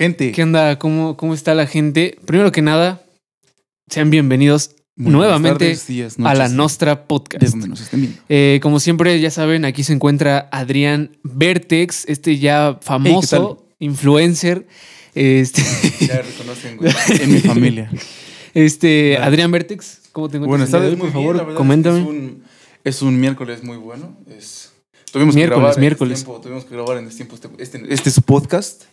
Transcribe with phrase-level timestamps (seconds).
[0.00, 0.32] gente?
[0.32, 0.78] ¿Qué onda?
[0.78, 2.16] ¿Cómo, ¿Cómo está la gente?
[2.24, 3.02] Primero que nada,
[3.86, 7.44] sean bienvenidos Muy nuevamente tardes, días, a la Nostra Podcast.
[7.44, 8.18] donde nos estén viendo.
[8.30, 14.66] Eh, como siempre, ya saben, aquí se encuentra Adrián Vertex, este ya famoso influencer.
[15.14, 15.60] Este,
[16.06, 16.90] Ya reconocen, güey.
[17.20, 17.90] En mi familia.
[18.54, 19.18] este.
[19.18, 20.70] Adrián Vertex, ¿cómo te encuentras?
[20.70, 22.00] Buenas tardes, muy por bien, la favor, verdad coméntame.
[22.00, 22.42] Es, un,
[22.84, 24.16] es un miércoles muy bueno.
[24.34, 24.72] Es,
[25.12, 26.18] tuvimos Miércoles, que grabar en miércoles.
[26.20, 28.84] destiempo, tuvimos que grabar en destiempo este, este, este es su podcast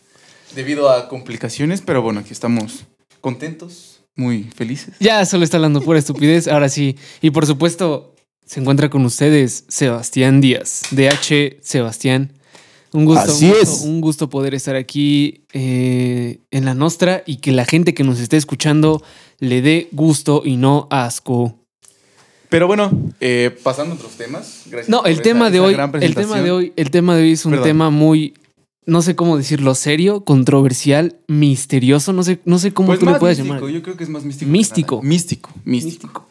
[0.56, 2.86] debido a complicaciones, pero bueno, aquí estamos
[3.22, 4.96] contentos, muy felices.
[5.00, 6.96] Ya solo está hablando pura estupidez, ahora sí.
[7.22, 8.16] Y por supuesto,
[8.46, 12.34] se encuentra con ustedes Sebastián Díaz, DH Sebastián.
[12.94, 13.82] Un gusto, Así un gusto, es.
[13.82, 18.20] un gusto poder estar aquí eh, en la Nostra y que la gente que nos
[18.20, 19.04] esté escuchando
[19.40, 21.60] le dé gusto y no asco.
[22.50, 24.62] Pero bueno, eh, pasando a otros temas.
[24.68, 27.24] Gracias No, el esa- tema de esa hoy, el tema de hoy, el tema de
[27.24, 27.68] hoy es un Perdón.
[27.68, 28.34] tema muy,
[28.88, 33.16] no sé cómo decirlo, serio, controversial, misterioso, no sé, no sé cómo Pues tú le
[33.16, 33.74] puedes místico, llamar.
[33.74, 34.50] Yo creo que es más místico.
[34.50, 35.02] Místico.
[35.04, 36.28] Místico, místico.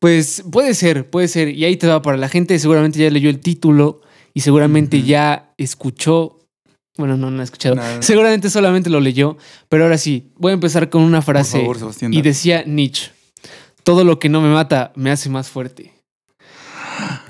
[0.00, 1.50] Pues puede ser, puede ser.
[1.50, 2.58] Y ahí te va para la gente.
[2.58, 4.00] Seguramente ya leyó el título
[4.34, 6.38] y seguramente ya escuchó.
[6.96, 7.74] Bueno, no, no ha escuchado.
[7.74, 8.00] Nada.
[8.02, 9.36] Seguramente solamente lo leyó.
[9.68, 11.58] Pero ahora sí, voy a empezar con una Por frase.
[11.60, 12.14] favor, Sebastián.
[12.14, 13.10] y decía Nietzsche:
[13.82, 15.92] Todo lo que no me mata me hace más fuerte.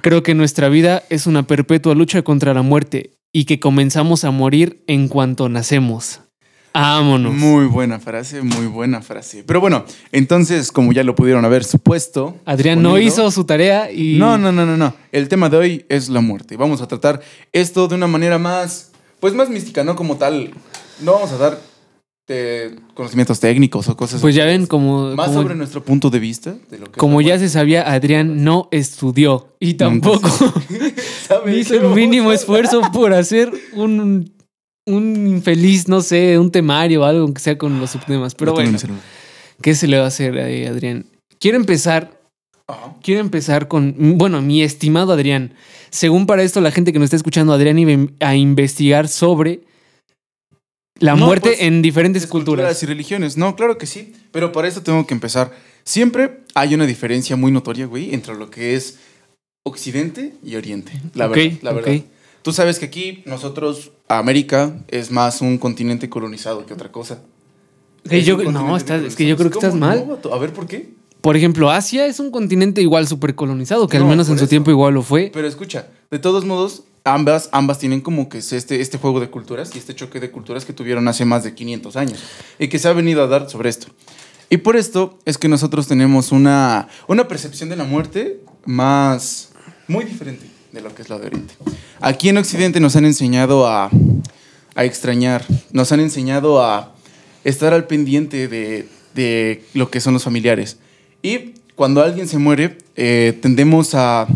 [0.02, 4.30] Creo que nuestra vida es una perpetua lucha contra la muerte y que comenzamos a
[4.30, 6.20] morir en cuanto nacemos.
[6.72, 7.34] Vámonos.
[7.34, 9.44] Muy buena frase, muy buena frase.
[9.46, 12.34] Pero bueno, entonces, como ya lo pudieron haber supuesto.
[12.46, 14.16] Adrián no hizo su tarea y.
[14.16, 14.94] No, no, no, no, no.
[15.12, 16.56] El tema de hoy es la muerte.
[16.56, 17.20] Vamos a tratar
[17.52, 20.54] esto de una manera más, pues más mística, no como tal.
[21.02, 21.60] No vamos a dar
[22.28, 25.14] eh, conocimientos técnicos o cosas Pues ya ven, como.
[25.14, 28.42] más como- sobre nuestro punto de vista de lo que Como ya se sabía, Adrián
[28.44, 30.94] no estudió y tampoco muerte.
[31.28, 34.32] ¿Sabe hizo el mínimo esfuerzo por hacer un,
[34.86, 38.34] un infeliz, no sé, un temario o algo, aunque sea con los subtemas.
[38.34, 38.76] Pero bueno.
[39.62, 41.06] ¿qué se le va a hacer a Adrián?
[41.38, 42.20] Quiero empezar,
[43.02, 45.54] quiero empezar con, bueno, mi estimado Adrián.
[45.90, 49.60] Según para esto, la gente que nos está escuchando, Adrián iba a investigar sobre
[50.98, 52.82] la No, muerte pues, en diferentes Es culturas.
[52.82, 53.36] y religiones.
[53.36, 54.12] No, claro que sí.
[54.32, 55.52] Pero para eso tengo que empezar.
[55.84, 58.98] Siempre hay una diferencia muy notoria, güey, entre lo que es
[59.64, 60.92] Occidente y Oriente.
[61.14, 61.52] La verdad.
[61.62, 62.00] La verdad.
[62.42, 67.20] Tú sabes que aquí nosotros, América, es más un continente colonizado que otra cosa.
[68.08, 70.06] Es yo- no, estás- es que yo creo que estás ¿Cómo mal.
[70.22, 70.32] no?
[70.32, 70.90] A ver, ¿por qué?
[71.20, 74.44] Por ejemplo, Asia es un continente igual súper colonizado, que al No, menos en su
[74.44, 74.48] eso.
[74.50, 75.30] tiempo igual lo fue.
[75.34, 79.30] Pero escucha, de todos modos, ambas, ambas tienen como que es este, este juego de
[79.30, 82.22] culturas y este choque de culturas que tuvieron hace más de 500 años
[82.58, 83.86] y que se ha venido a dar sobre esto.
[84.50, 89.50] Y por esto es que nosotros tenemos una, una percepción de la muerte más,
[89.88, 91.54] muy diferente de lo que es la de Oriente.
[92.00, 93.90] Aquí en Occidente nos han enseñado a,
[94.74, 96.94] a extrañar, nos han enseñado a
[97.44, 100.78] estar al pendiente de, de lo que son los familiares.
[101.22, 104.26] Y cuando alguien se muere, eh, tendemos a...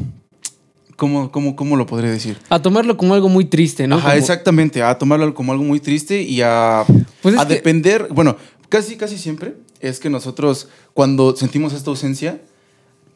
[1.00, 2.36] ¿Cómo, cómo, ¿Cómo lo podré decir?
[2.50, 3.96] A tomarlo como algo muy triste, ¿no?
[3.96, 6.84] Ajá, Como- exactamente, a tomarlo como algo muy triste y a,
[7.22, 8.36] Pues es a que- depender, bueno,
[8.68, 12.42] casi, casi siempre es que nosotros cuando sentimos esta ausencia,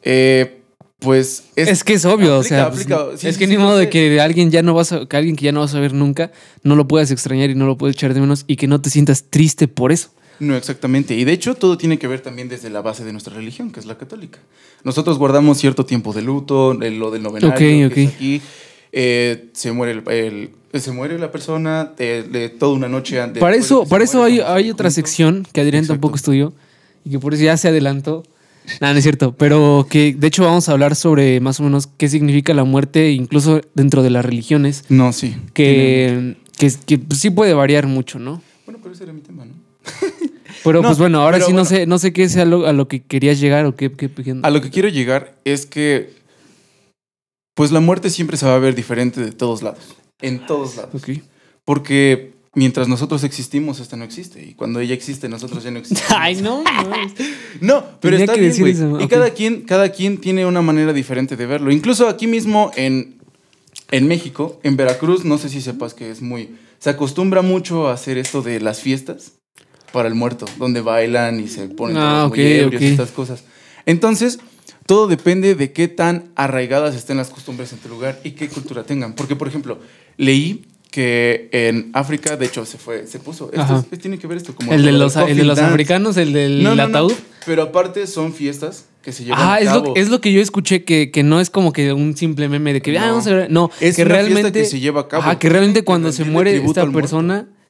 [0.01, 0.61] eh,
[0.97, 3.57] pues Es, que es obvio, o aplica, sea, pues, sí, es sí, que sí, ni
[3.59, 5.79] modo de que alguien ya no vas a, que alguien que ya no vas a
[5.79, 6.31] ver nunca,
[6.63, 8.89] no lo puedas extrañar y no lo puedes echar de menos y que no te
[8.89, 10.09] sientas triste por eso.
[10.39, 11.15] No, exactamente.
[11.15, 13.79] Y de hecho, todo tiene que ver también desde la base de nuestra religión, que
[13.79, 14.39] es la católica.
[14.83, 17.97] Nosotros guardamos cierto tiempo de luto, de lo del novenario, Ok, que ok.
[17.97, 18.41] es aquí.
[18.91, 20.09] Eh, se muere el,
[20.71, 23.39] el- se muere la persona, de, de toda una noche antes.
[23.39, 25.93] para eso, que para eso muere, hay, otra sección que Adrián Exacto.
[25.93, 26.53] tampoco estudió
[27.05, 28.23] y que por eso ya se adelantó.
[28.81, 31.87] Nada, no es cierto, pero que de hecho vamos a hablar sobre más o menos
[31.97, 35.35] qué significa la muerte, incluso dentro de las religiones, No, sí.
[35.53, 38.41] Que, que, que pues, sí puede variar mucho, ¿no?
[38.65, 39.53] Bueno, pero ese era mi tema, ¿no?
[40.63, 42.87] Pero No, pues bueno, ahora sí no sé, no sé qué sea lo- a lo
[42.87, 46.09] que querías llegar o qué, qué- qué- A lo que quiero llegar es que,
[47.55, 49.95] pues la muerte siempre se va a ver diferente de todos lados.
[50.21, 51.01] En todos lados.
[51.63, 54.43] Porque mientras nosotros existimos, esta no existe.
[54.43, 56.11] Y cuando ella existe, nosotros ya no existimos.
[56.17, 56.95] Ay, no, no.
[57.61, 59.03] No, pero está bien, güey.
[59.03, 61.71] Y cada quien, cada quien tiene una manera diferente de verlo.
[61.71, 63.19] Incluso aquí mismo en,
[63.91, 66.55] en México, en Veracruz, no sé si sepas que es muy...
[66.79, 69.33] Se acostumbra mucho a hacer esto de las fiestas
[69.95, 73.11] para el muerto, donde bailan y se ponen Ah, todos muy ok, ebrios y estas
[73.11, 73.43] cosas.
[73.85, 74.39] Entonces,
[74.85, 78.83] todo depende de qué tan arraigadas estén las costumbres en tu lugar y qué cultura
[78.83, 79.13] tengan.
[79.13, 79.79] Porque, por ejemplo,
[80.17, 83.51] leí que en África, de hecho, se fue, se puso.
[83.53, 85.47] Esto es- tiene que ver esto como El de lo los, del el de coffin
[85.47, 85.73] los dance.
[85.73, 87.13] africanos, el del No, no, no, ataúd.
[87.45, 89.87] Pero aparte son fiestas que se llevan Ah, a es cabo.
[89.87, 92.73] lo, es lo que yo escuché, que, que no es como que un simple meme
[92.73, 93.07] de que, ah, No.
[93.13, 93.51] vamos a ver.
[93.51, 94.51] No, Es que una realmente.
[94.51, 95.23] que se lleva a cabo.
[95.23, 96.91] Ajá, que realmente cuando se muere esta muerto.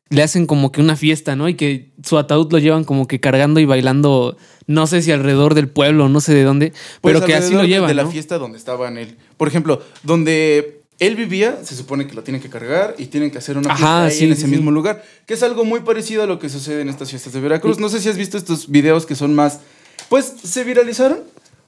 [0.10, 1.50] Le hacen como que una fiesta, ¿no?
[1.50, 4.38] Y que su ataúd lo llevan como que cargando y bailando,
[4.68, 7.66] no sé si alrededor del pueblo, no sé de dónde, Pues pero que así lo
[7.66, 7.88] llevan.
[7.88, 8.12] De la ¿no?
[8.12, 9.18] fiesta donde estaban él.
[9.38, 13.40] Por ejemplo, donde él vivía, se supone que lo tienen que cargar y tienen que
[13.40, 14.48] hacer una Ajá, fiesta ahí sí, en ese sí.
[14.48, 15.04] mismo lugar.
[15.25, 17.80] Que es algo muy parecido a lo que sucede en estas fiestas de Veracruz.
[17.80, 19.60] No sé si has visto estos videos que son más.
[20.08, 21.19] Pues se viralizaron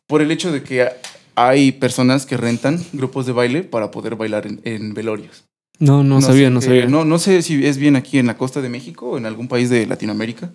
[0.06, 0.88] por el hecho de que
[1.36, 5.47] hay personas que rentan grupos de baile para poder bailar en, en velorios.
[5.80, 6.86] No, no, sabía, sé no qué- sabía.
[6.88, 9.48] No, no sé si es bien aquí en la costa de México o en algún
[9.48, 10.52] país de Latinoamérica.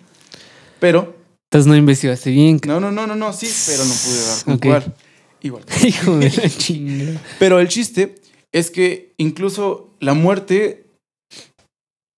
[0.79, 1.15] Pero.
[1.51, 2.59] Entonces no investigaste bien.
[2.65, 4.65] No, no, no, no, no, sí, pero no pude dar con Ok.
[4.65, 4.93] cuál.
[5.41, 5.63] Igual.
[5.85, 7.21] Hijo de la chingada.
[7.39, 8.15] Pero el chiste
[8.51, 10.85] es que incluso la muerte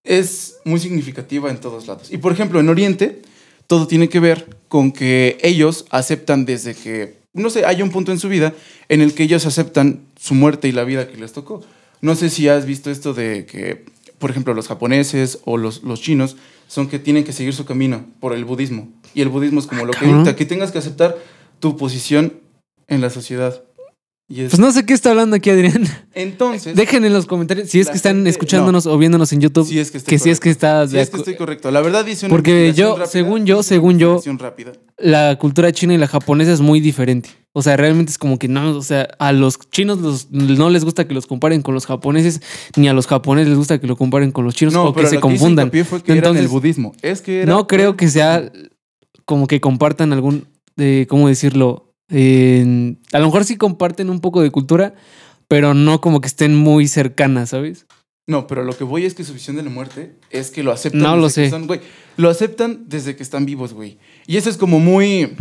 [0.03, 2.11] es muy significativa en todos lados.
[2.11, 3.21] Y por ejemplo, en Oriente,
[3.67, 8.11] todo tiene que ver con que ellos aceptan desde que, no sé, hay un punto
[8.11, 8.53] en su vida
[8.89, 11.63] en el que ellos aceptan su muerte y la vida que les tocó.
[12.05, 13.83] No sé si has visto esto de que,
[14.19, 16.37] por ejemplo, los japoneses o los, los chinos
[16.67, 18.89] son que tienen que seguir su camino por el budismo.
[19.15, 21.17] Y el budismo es como lo que dicta, que tengas que aceptar
[21.59, 22.33] tu posición
[22.87, 23.63] en la sociedad.
[24.27, 25.83] Pues no sé qué está hablando aquí, Adrián.
[26.15, 29.67] entonces, Dejen en los comentarios si es que están gente- escuchándonos o viéndonos en YouTube.
[29.67, 31.69] si es que, que si es que estás Si es que estoy correcto.
[31.69, 34.71] La verdad dice una Porque yo, rápida, según yo, según yo- rápida.
[34.97, 37.29] la cultura china y la japonesa es muy diferente.
[37.53, 40.83] O sea, realmente es como que no, o sea, a los chinos los- no les
[40.83, 42.41] gusta que los comparen con los japoneses,
[42.77, 45.19] ni a los japoneses les gusta que lo comparen con los chinos o que se
[45.19, 45.69] confundan.
[45.85, 46.93] fue que Entonces, el budismo.
[47.03, 48.51] Es que era- No creo que sea
[49.25, 51.93] como que compartan algún, eh, ¿cómo decirlo?
[52.09, 54.93] A lo mejor sí comparten un poco de cultura,
[55.47, 57.85] pero no como que estén muy cercanas, ¿sabes?
[58.27, 60.71] No, pero lo que voy es que su visión de la muerte es que lo
[60.71, 61.01] aceptan.
[61.01, 61.59] No lo que sé.
[61.59, 61.81] güey,
[62.17, 63.99] lo aceptan desde que están vivos, güey.
[64.25, 65.35] Y eso es como muy.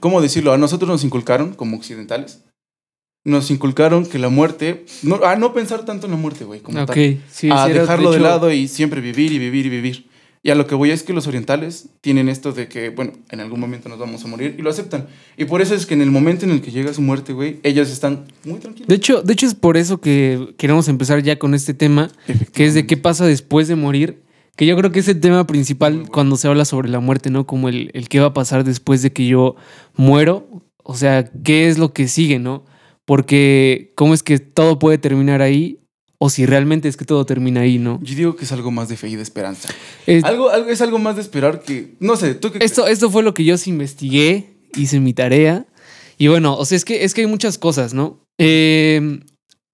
[0.00, 0.52] ¿Cómo decirlo?
[0.52, 2.42] A nosotros nos inculcaron, como occidentales,
[3.24, 4.84] nos inculcaron que la muerte.
[5.02, 6.60] No, a no pensar tanto en la muerte, güey.
[6.60, 7.22] Como ok, tal.
[7.30, 10.09] sí, a sí dejarlo de, hecho, lado y siempre vivir y vivir y vivir.
[10.42, 13.40] Y a lo que voy es que los orientales tienen esto de que, bueno, en
[13.40, 15.06] algún momento nos vamos a morir y lo aceptan.
[15.36, 17.60] Y por eso es que en el momento en el que llega su muerte, güey,
[17.62, 18.88] ellos están muy tranquilos.
[18.88, 22.10] De hecho, de hecho es por eso que queremos empezar ya con este tema,
[22.54, 24.22] que es de qué pasa después de morir.
[24.56, 26.10] Que yo creo que es el tema principal bueno.
[26.10, 27.46] cuando se habla sobre la muerte, ¿no?
[27.46, 29.56] Como el, el qué va a pasar después de que yo
[29.94, 30.64] muero.
[30.82, 32.64] O sea, qué es lo que sigue, ¿no?
[33.04, 35.79] Porque cómo es que todo puede terminar ahí
[36.22, 37.98] o si realmente es que todo termina ahí, ¿no?
[38.02, 39.68] Yo digo que es algo más de fe y de esperanza.
[40.06, 43.10] Es- Algo, algo, es algo más de esperar que, no sé, ¿tú qué esto, esto
[43.10, 45.66] fue lo que yo sí investigué, hice mi tarea.
[46.18, 48.22] Y bueno, o sea, es que, es que hay muchas cosas, ¿no?
[48.38, 49.20] Eh,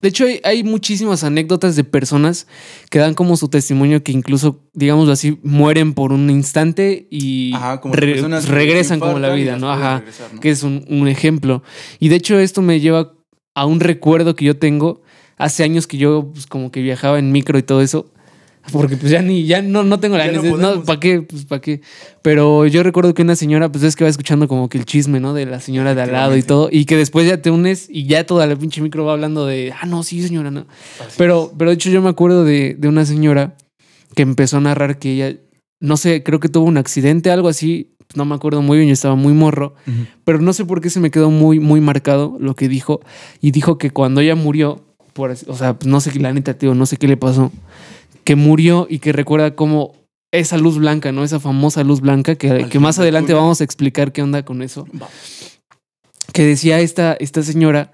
[0.01, 2.47] de hecho, hay, hay muchísimas anécdotas de personas
[2.91, 7.81] que dan como su testimonio que incluso, digámoslo así, mueren por un instante y Ajá,
[7.81, 9.73] como re- personas que regresan como la vida, ¿no?
[9.73, 9.99] Ajá.
[9.99, 10.41] regresar, ¿no?
[10.41, 11.65] Que es un, un ejemplo.
[11.99, 13.15] Y de hecho, esto me lleva
[13.57, 15.03] a un recuerdo que yo tengo
[15.37, 18.11] hace años que yo, pues, como que viajaba en micro y todo eso.
[18.73, 20.59] Porque pues ya ni, ya no, no tengo la no necesidad.
[20.59, 20.83] No.
[20.83, 21.23] ¿Para qué?
[21.23, 21.83] Pues para qué.
[22.23, 25.21] Pero yo recuerdo que una señora, pues es que va escuchando como que el chisme,
[25.21, 25.35] ¿no?
[25.35, 26.69] De la señora de al lado y todo.
[26.73, 29.73] Y que después ya te unes y ya toda la pinche micro va hablando de,
[29.81, 30.67] ah, no, sí, señora, no.
[31.01, 33.57] Así Pero, pero de hecho yo me acuerdo de, de una señora
[34.15, 35.39] que empezó a narrar que ella,
[35.79, 37.93] no sé, creo que tuvo un accidente, algo así.
[38.15, 39.75] No me acuerdo muy bien, yo estaba muy morro.
[40.25, 43.01] Pero no sé por qué se me quedó muy, muy marcado lo que dijo.
[43.41, 44.85] Y dijo que cuando ella murió,
[45.17, 47.51] por, o sea, no sé qué, la neta, tío, no sé qué le pasó,
[48.23, 49.95] que murió y que recuerda como
[50.31, 51.25] esa luz blanca, ¿no?
[51.25, 54.61] Esa famosa luz blanca que, que más del adelante vamos a explicar qué onda con
[54.61, 54.87] eso.
[56.33, 57.93] Que decía esta, esta señora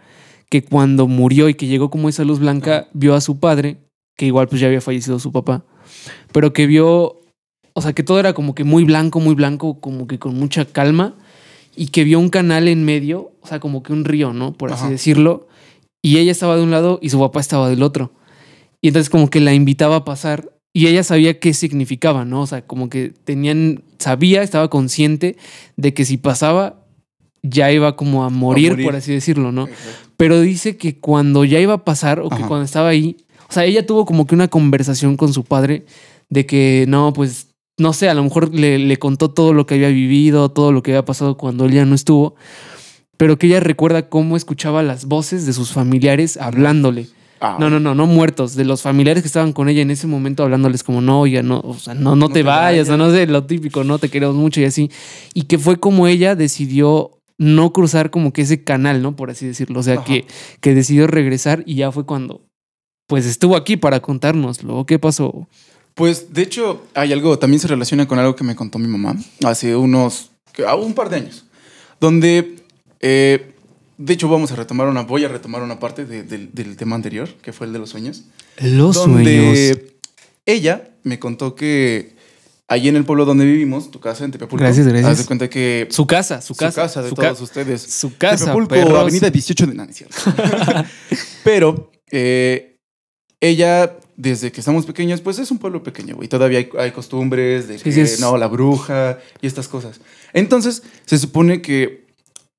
[0.50, 3.78] que cuando murió y que llegó como esa luz blanca, vio a su padre,
[4.16, 5.64] que igual pues ya había fallecido su papá,
[6.32, 7.20] pero que vio,
[7.72, 10.64] o sea, que todo era como que muy blanco, muy blanco, como que con mucha
[10.64, 11.14] calma,
[11.76, 14.52] y que vio un canal en medio, o sea, como que un río, ¿no?
[14.52, 14.90] Por así Ajá.
[14.90, 15.46] decirlo,
[16.02, 18.12] y ella estaba de un lado y su papá estaba del otro.
[18.80, 22.42] Y entonces como que la invitaba a pasar y ella sabía qué significaba, ¿no?
[22.42, 25.36] O sea, como que tenían, sabía, estaba consciente
[25.76, 26.84] de que si pasaba
[27.42, 28.86] ya iba como a morir, morir.
[28.86, 29.66] por así decirlo, ¿no?
[29.68, 30.10] Exacto.
[30.16, 33.16] Pero dice que cuando ya iba a pasar o que cuando estaba ahí,
[33.48, 35.84] o sea, ella tuvo como que una conversación con su padre
[36.30, 39.74] de que no, pues, no sé, a lo mejor le, le contó todo lo que
[39.74, 42.36] había vivido, todo lo que había pasado cuando él ya no estuvo,
[43.22, 47.06] pero que ella recuerda cómo escuchaba las voces de sus familiares hablándole.
[47.40, 50.08] Ah, No, no, no, no muertos, de los familiares que estaban con ella en ese
[50.08, 53.12] momento hablándoles como, no, oiga, no, o sea, no, no, te, te vayas, o no
[53.12, 54.90] sé, lo típico, no te queremos mucho y así.
[55.34, 59.14] Y que fue como ella decidió no cruzar como que ese canal, ¿no?
[59.14, 59.78] Por así decirlo.
[59.78, 60.04] O sea, Ajá.
[60.04, 60.26] que,
[60.60, 62.42] que decidió regresar y ya fue cuando,
[63.06, 64.84] pues estuvo aquí para contárnoslo.
[64.84, 65.46] ¿Qué pasó?
[65.94, 69.14] Pues de hecho, hay algo, también se relaciona con algo que me contó mi mamá
[69.44, 70.32] hace unos,
[70.66, 71.44] ah, un par de años,
[72.00, 72.56] donde,
[73.02, 73.54] eh,
[73.98, 76.96] de hecho, vamos a retomar una, voy a retomar una parte de- del- del tema
[76.96, 78.24] anterior, que fue el de los sueños.
[78.60, 79.94] Los donde
[80.46, 82.16] ella me contó que
[82.68, 84.64] allí en el pueblo donde vivimos, tu casa en Tepepulco.
[84.64, 85.12] Gracias, gracias.
[85.12, 86.82] Haz de cuenta que Su casa, su su casa.
[86.82, 87.82] casa, de su todos ca- ustedes.
[87.82, 88.98] Su casa, Tepepulco, perros.
[88.98, 89.92] avenida 18 de...
[89.92, 90.16] Cierto.
[91.44, 92.78] Pero eh,
[93.40, 96.28] ella, desde que estamos pequeños, pues es un pueblo pequeño, güey.
[96.28, 100.00] Todavía hay, hay costumbres de Sí, que, sí, es- no, la bruja y estas cosas.
[100.32, 102.01] Entonces, se supone que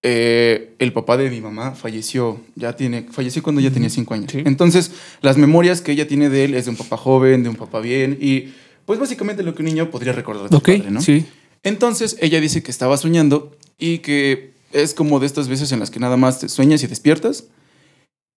[0.03, 4.31] eh, el papá de mi mamá falleció, ya tiene, falleció cuando ella tenía cinco años.
[4.31, 4.43] Sí.
[4.45, 4.91] Entonces,
[5.21, 7.79] las memorias que ella tiene de él es de un papá joven, de un papá
[7.79, 8.53] bien y...
[8.85, 11.01] Pues básicamente lo que un niño podría recordar de su Ok, padre, ¿no?
[11.01, 11.25] sí.
[11.63, 15.89] Entonces ella dice que estaba soñando y que es como de estas veces en las
[15.89, 17.45] que nada más te sueñas y despiertas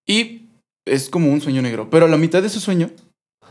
[0.06, 0.42] y
[0.84, 1.90] es como un sueño negro.
[1.90, 2.90] Pero a la mitad de su sueño,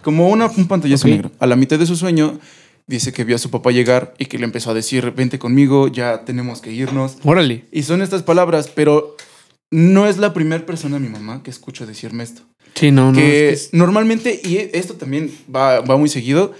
[0.03, 1.11] como una, un pantallazo Ok.
[1.11, 2.39] negro, a la mitad de su sueño
[2.87, 5.87] dice que vio a su papá llegar y que le empezó a decir, vente conmigo,
[5.87, 7.17] ya tenemos que irnos.
[7.23, 7.65] Órale.
[7.71, 9.15] Y son estas palabras, pero
[9.71, 12.43] no es la primera persona, mi mamá, que escucho decirme esto
[12.75, 13.17] Sí, no, no.
[13.17, 16.53] que es que es- normalmente, y esto también va, va muy seguido,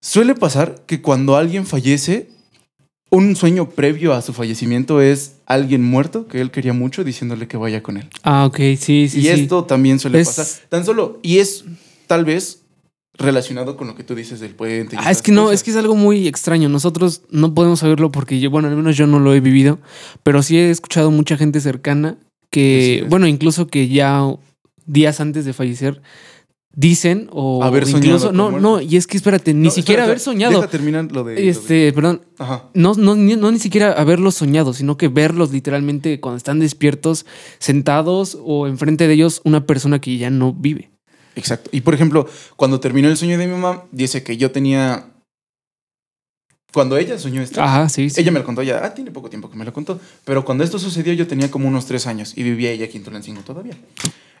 [0.00, 2.28] suele pasar que cuando alguien fallece,
[3.10, 7.58] un sueño previo a su fallecimiento es alguien muerto que él quería mucho diciéndole que
[7.58, 8.08] vaya con él.
[8.22, 9.28] Ah, ok, sí, sí, y sí.
[9.28, 10.46] esto también suele Es- pasar.
[10.70, 11.64] Tan solo, y es
[12.06, 12.61] tal vez
[13.18, 14.96] relacionado con lo que tú dices del puente.
[14.96, 16.68] y Ah, es que no, es que es algo muy extraño.
[16.68, 19.78] Nosotros no podemos saberlo porque yo, bueno, al menos yo no lo he vivido,
[20.22, 22.16] pero sí he escuchado mucha gente cercana
[22.50, 24.22] que, bueno, incluso que ya
[24.86, 26.02] días antes de fallecer
[26.74, 28.62] dicen o Haber soñado incluso con no, muerte.
[28.62, 30.54] no, y es que espérate, ni No, siquiera haber soñado.
[30.54, 31.34] Deja terminar lo de.
[31.34, 32.70] lo de- Este, perdón, Ajá.
[32.72, 37.26] no, no, ni, no ni siquiera haberlos soñado, sino que verlos literalmente cuando están despiertos,
[37.58, 40.90] sentados o enfrente de ellos una persona que ya no vive.
[41.36, 41.70] Exacto.
[41.72, 45.06] Y por ejemplo, cuando terminó el sueño de mi mamá, dice que yo tenía.
[46.72, 48.18] Cuando ella soñó esto, Ajá, sí, sí.
[48.20, 48.82] ella me lo contó ya.
[48.82, 50.00] Ah, tiene poco tiempo que me lo contó.
[50.24, 53.04] Pero cuando esto sucedió, yo tenía como unos tres años y vivía ella aquí en
[53.04, 53.76] Tulancingo todavía.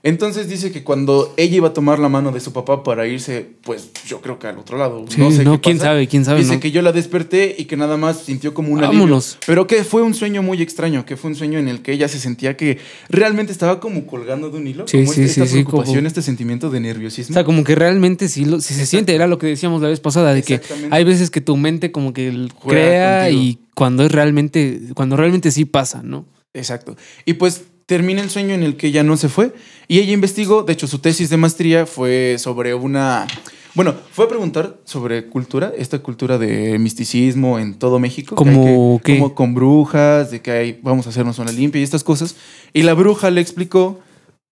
[0.04, 3.46] Entonces dice que cuando ella iba a tomar la mano de su papá para irse,
[3.62, 5.04] pues yo creo que al otro lado.
[5.08, 6.40] Sí, no sé qué quién pasa, sabe, quién sabe.
[6.40, 6.60] Dice ¿no?
[6.60, 8.98] que yo la desperté y que nada más sintió como un alivio.
[8.98, 9.38] Vámonos.
[9.46, 12.08] Pero que fue un sueño muy extraño, que fue un sueño en el que ella
[12.08, 12.78] se sentía que
[13.10, 14.88] realmente estaba como colgando de un hilo.
[14.88, 17.32] Sí, como sí, este- esta sí, preocupación, como- este sentimiento de nerviosismo.
[17.32, 19.88] O sea, como que realmente sí, lo, sí se siente, era lo que decíamos la
[19.88, 23.40] vez pasada, de que hay veces que tu mente como que Juega crea contigo.
[23.42, 26.26] y cuando es realmente, cuando realmente sí pasa, ¿no?
[26.54, 26.96] Exacto.
[27.24, 29.52] Y pues termina el sueño en el que ella no se fue
[29.88, 33.26] y ella investigó, de hecho su tesis de maestría fue sobre una,
[33.74, 38.34] bueno, fue a preguntar sobre cultura, esta cultura de misticismo en todo México.
[38.34, 42.04] Como que- como con brujas, de que hay, vamos a hacernos una limpia y estas
[42.04, 42.36] cosas.
[42.72, 44.00] Y la bruja le explicó,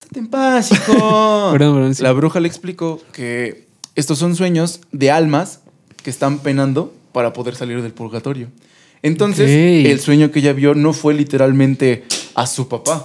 [0.03, 1.51] "Estate en paz, hijo".
[1.53, 2.03] Perdón, perdón, sí.
[2.03, 5.61] La bruja le explicó que estos son sueños de almas
[6.03, 8.49] que están penando para poder salir del purgatorio.
[9.03, 9.49] Entonces,
[9.87, 13.03] el sueño que ella vio no fue literalmente a su papá.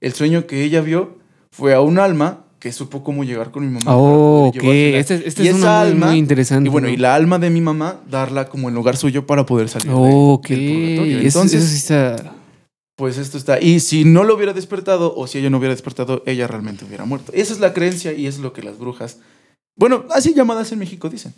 [0.00, 1.18] El sueño que ella vio
[1.50, 3.96] fue a un alma que supo cómo llegar con mi mamá.
[3.96, 4.56] Oh, ok.
[4.62, 6.68] Este, este Y es una muy, muy interesante.
[6.68, 6.92] Y bueno, ¿no?
[6.94, 9.94] y la alma de mi mamá, darla como en lugar suyo para poder salir de-
[9.94, 10.46] Oh, ok.
[10.48, 11.18] del purgatorio.
[11.20, 12.34] Eso- Entonces, eso sí está...
[12.96, 13.60] pues esto está.
[13.60, 17.06] Y si no lo hubiera despertado, o si ella no hubiera despertado, ella realmente hubiera
[17.06, 17.32] muerto.
[17.34, 19.18] Esa es la creencia y es lo que las brujas,
[19.78, 21.32] bueno, así llamadas en México dicen.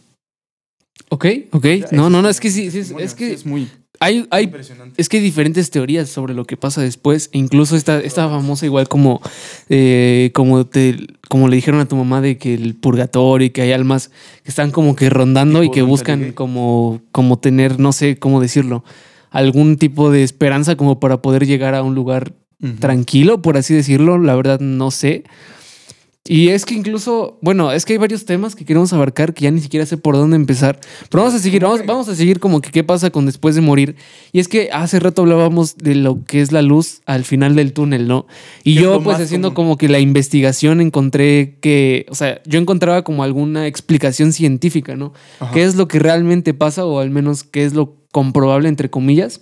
[1.08, 1.64] Ok, ok.
[1.64, 3.68] Ya, No, no, no, es que sí, sí, es, es que sí, es muy
[4.02, 4.52] hay, hay.
[4.96, 7.30] Es que hay diferentes teorías sobre lo que pasa después.
[7.32, 9.20] E incluso esta, esta famosa, igual como,
[9.68, 10.96] eh, como, te,
[11.28, 14.10] como le dijeron a tu mamá de que el purgatorio y que hay almas
[14.42, 18.82] que están como que rondando y que buscan como, como tener, no sé cómo decirlo,
[19.30, 22.32] algún tipo de esperanza como para poder llegar a un lugar
[22.80, 24.18] tranquilo, por así decirlo.
[24.18, 25.22] La verdad, no sé.
[26.24, 29.50] Y es que incluso, bueno, es que hay varios temas que queremos abarcar que ya
[29.50, 30.78] ni siquiera sé por dónde empezar.
[31.10, 33.60] Pero vamos a seguir, vamos, vamos a seguir como que qué pasa con después de
[33.60, 33.96] morir.
[34.30, 37.72] Y es que hace rato hablábamos de lo que es la luz al final del
[37.72, 38.26] túnel, ¿no?
[38.62, 39.70] Y yo pues haciendo común.
[39.70, 45.12] como que la investigación encontré que, o sea, yo encontraba como alguna explicación científica, ¿no?
[45.40, 45.52] Ajá.
[45.52, 49.40] ¿Qué es lo que realmente pasa o al menos qué es lo comprobable entre comillas?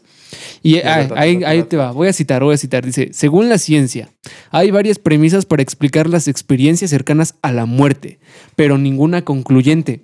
[0.62, 2.84] Y ah, ahí, te va, voy a citar, voy a citar.
[2.86, 4.10] Dice, según la ciencia,
[4.50, 8.18] hay varias premisas para explicar las experiencias cercanas a la muerte,
[8.56, 10.02] pero ninguna concluyente.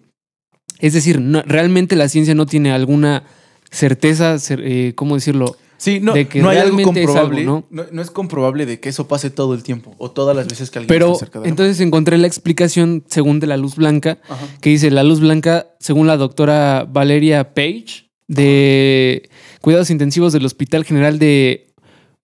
[0.80, 3.24] Es decir, no- realmente la ciencia no tiene alguna
[3.70, 5.56] certeza, cer- eh, ¿cómo decirlo?
[5.78, 7.40] Sí, no, de que no hay algo es comprobable.
[7.42, 7.86] algo, ¿no?
[7.92, 10.78] No, es comprobable de que eso pase todo el tiempo o todas las veces que
[10.78, 14.18] alguien Pero está cerca de la entonces encontré la explicación según de la luz blanca.
[14.26, 14.46] Ajá.
[14.62, 19.28] que dice la luz blanca, según la doctora Valeria Page, de
[19.66, 21.66] cuidados intensivos del Hospital General de,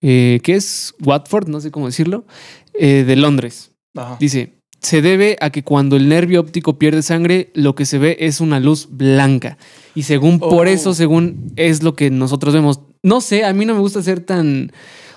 [0.01, 0.95] eh, ¿qué es?
[1.03, 2.25] Watford, no sé cómo decirlo,
[2.73, 3.73] eh, de Londres.
[3.97, 4.15] Ajá.
[4.17, 8.15] Dice, se debe a que cuando el nervio óptico pierde sangre, lo que se ve
[8.21, 9.57] es una luz blanca.
[9.93, 10.69] Y según por Oh.
[10.69, 12.79] eso, según es lo que nosotros vemos.
[13.03, 14.71] No sé, a mí no me gusta ser tan...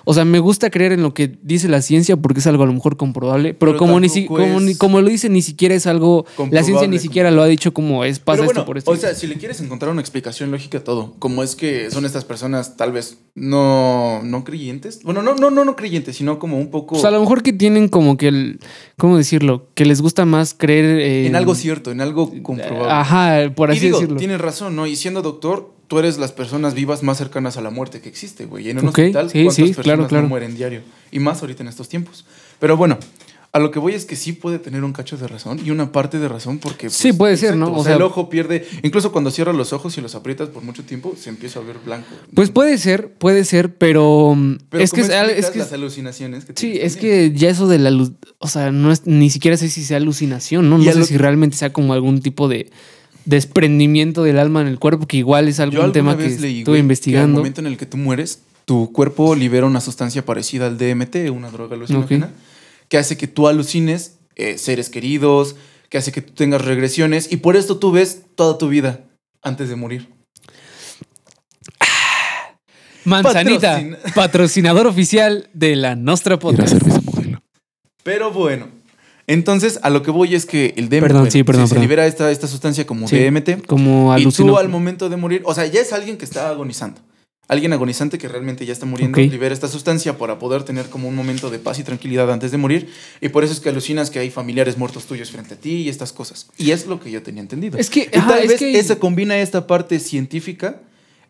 [0.09, 2.65] O sea, me gusta creer en lo que dice la ciencia porque es algo a
[2.65, 5.85] lo mejor comprobable, pero, Pero como, ni como, ni- como lo dice, ni siquiera es
[5.85, 6.25] algo...
[6.49, 8.89] La ciencia ni siquiera lo ha dicho como es, pasa esto por esto.
[8.89, 12.05] O sea, si le quieres encontrar una explicación lógica a todo, como es que son
[12.05, 15.01] estas personas tal vez no, no creyentes.
[15.03, 17.51] Bueno, no, no, no, no creyentes, sino como un poco Pues a lo mejor que
[17.51, 18.59] tienen como que el...
[18.97, 19.67] ¿Cómo decirlo?
[19.75, 22.89] Que les gusta más creer en algo cierto, en algo comprobable.
[22.89, 24.17] Ajá, por y así digo, decirlo.
[24.17, 24.87] tienes razón, ¿no?
[24.87, 28.45] Y siendo doctor, tú eres las personas vivas más cercanas a la muerte que existe,
[28.45, 28.67] güey.
[28.67, 30.27] Y en un hospital, sí, ¿cuántas sí, personas claro, no claro.
[30.27, 30.81] mueren diario?
[31.11, 32.25] Y más ahorita en estos tiempos.
[32.59, 32.97] Pero bueno,
[33.53, 35.91] a lo que voy es que sí puede tener un cacho de razón y una
[35.91, 36.89] parte de razón porque...
[36.89, 37.67] Sí, puede ser, ¿no?
[37.67, 38.67] O O sea, sea- el ojo pierde...
[38.83, 41.77] Incluso cuando cierras los ojos y los aprietas por mucho tiempo, se empieza a ver
[41.83, 42.07] blanco.
[42.33, 46.43] Pues puede ser, puede ser, pero, mm, Pero es que ¿cómo es, que las alucinaciones
[46.45, 47.33] que sí, tienes es también?
[47.33, 49.97] que ya eso de la luz, o sea, no es ni siquiera sé si sea
[49.97, 50.77] alucinación, ¿no?
[50.77, 52.69] No sé si realmente sea como algún tipo de
[53.27, 56.41] desprendimiento del alma en el cuerpo, que igual es Yo algún alguna tema que vez
[56.41, 57.37] leí, estuve güey, Que al investigando.
[57.37, 61.51] momento en el que tú mueres, tu cuerpo libera una sustancia parecida al DMT, una
[61.51, 62.31] droga alucinógena,
[62.89, 65.55] que hace que tú alucines eh, seres queridos,
[65.89, 69.01] que hace que tú tengas regresiones y por esto tú ves toda tu vida
[69.41, 70.09] antes de morir.
[73.05, 73.97] Manzanita, Patrocina.
[74.15, 76.75] patrocinador oficial de la Nostra Podcast.
[78.03, 78.67] Pero bueno,
[79.27, 82.05] entonces a lo que voy es que el DMT Perdón, bueno, sí, perdón, se, libera
[82.07, 84.57] esta, esta sustancia como Sí, DMT Como y tú alucinó.
[84.57, 87.01] al momento de morir, o sea, ya es alguien que está agonizando.
[87.49, 89.29] Alguien agonizante que realmente ya está muriendo, Ok.
[89.31, 92.57] libera esta sustancia para poder tener como un momento de paz y tranquilidad antes de
[92.57, 92.89] morir.
[93.21, 95.89] Y por eso es que alucinas que hay familiares muertos tuyos frente a ti y
[95.89, 96.47] estas cosas.
[96.57, 97.77] Y es lo que yo tenía entendido.
[97.77, 100.81] Es que, Y ajá, tal es vez que- esa combina esta parte científica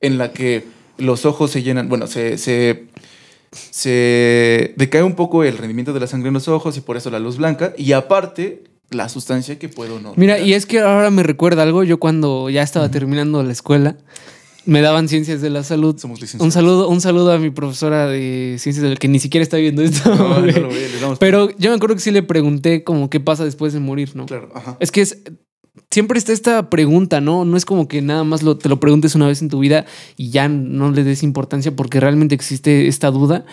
[0.01, 0.63] en la que
[0.97, 2.85] los ojos se llenan, bueno, se, se,
[3.51, 7.09] se decae un poco el rendimiento de la sangre en los ojos y por eso
[7.09, 7.73] la luz blanca.
[7.77, 10.13] Y aparte, la sustancia que puedo no.
[10.15, 11.83] Mira, y es que ahora me recuerda algo.
[11.83, 13.97] Yo cuando ya estaba terminando la escuela,
[14.65, 15.97] me daban ciencias de la salud.
[15.97, 16.45] Somos licenciados.
[16.45, 19.57] Un saludo, un saludo a mi profesora de ciencias de la que ni siquiera está
[19.57, 20.13] viendo esto.
[20.13, 23.73] No, no lo Pero yo me acuerdo que sí le pregunté como qué pasa después
[23.73, 24.25] de morir, ¿no?
[24.25, 24.77] Claro, ajá.
[24.79, 25.21] Es que es,
[25.91, 27.45] siempre está esta pregunta, ¿no?
[27.45, 29.85] No es como que nada más lo, te lo preguntes una vez en tu vida
[30.15, 33.45] y ya no le des importancia porque realmente existe esta duda.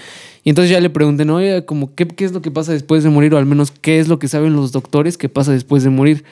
[0.43, 1.37] Y entonces ya le pregunté, ¿no?
[1.37, 3.35] Oye, como, ¿qué, ¿qué es lo que pasa después de morir?
[3.35, 6.25] O al menos, ¿qué es lo que saben los doctores que pasa después de morir?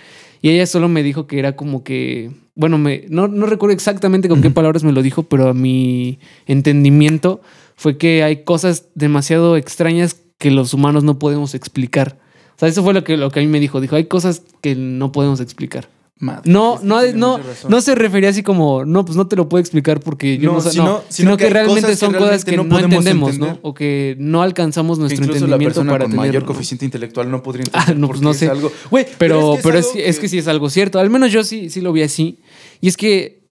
[0.43, 4.29] Y ella solo me dijo que era como que, bueno, me, no, no recuerdo exactamente
[4.29, 7.41] con qué palabras me lo dijo, pero a mi entendimiento
[7.77, 12.19] fue que hay cosas demasiado extrañas que los humanos no podemos explicar.
[12.57, 13.81] O sea, eso fue lo que, lo que a mí me dijo.
[13.81, 15.89] Dijo, hay cosas que no podemos explicar.
[16.23, 19.61] Madre, No, no, no, no se refería así como, no, pues no te lo puedo
[19.61, 22.57] explicar porque yo No, no, sé, sino- no, sino sino, que realmente son cosas que
[22.57, 23.55] no no, podemos entendemos, entender.
[23.57, 23.69] ¿no?
[23.69, 27.43] O que no alcanzamos nuestro incluso la entendimiento persona para con mayor coeficiente intelectual no
[27.43, 28.49] podría Ah, entender no, pues no es sé.
[28.49, 28.71] algo...
[28.89, 31.01] Güey, Pero, pero, es, que, es que sí es algo cierto.
[31.01, 32.39] Al menos yo sí, sí lo vi así.
[32.81, 33.49] Y es que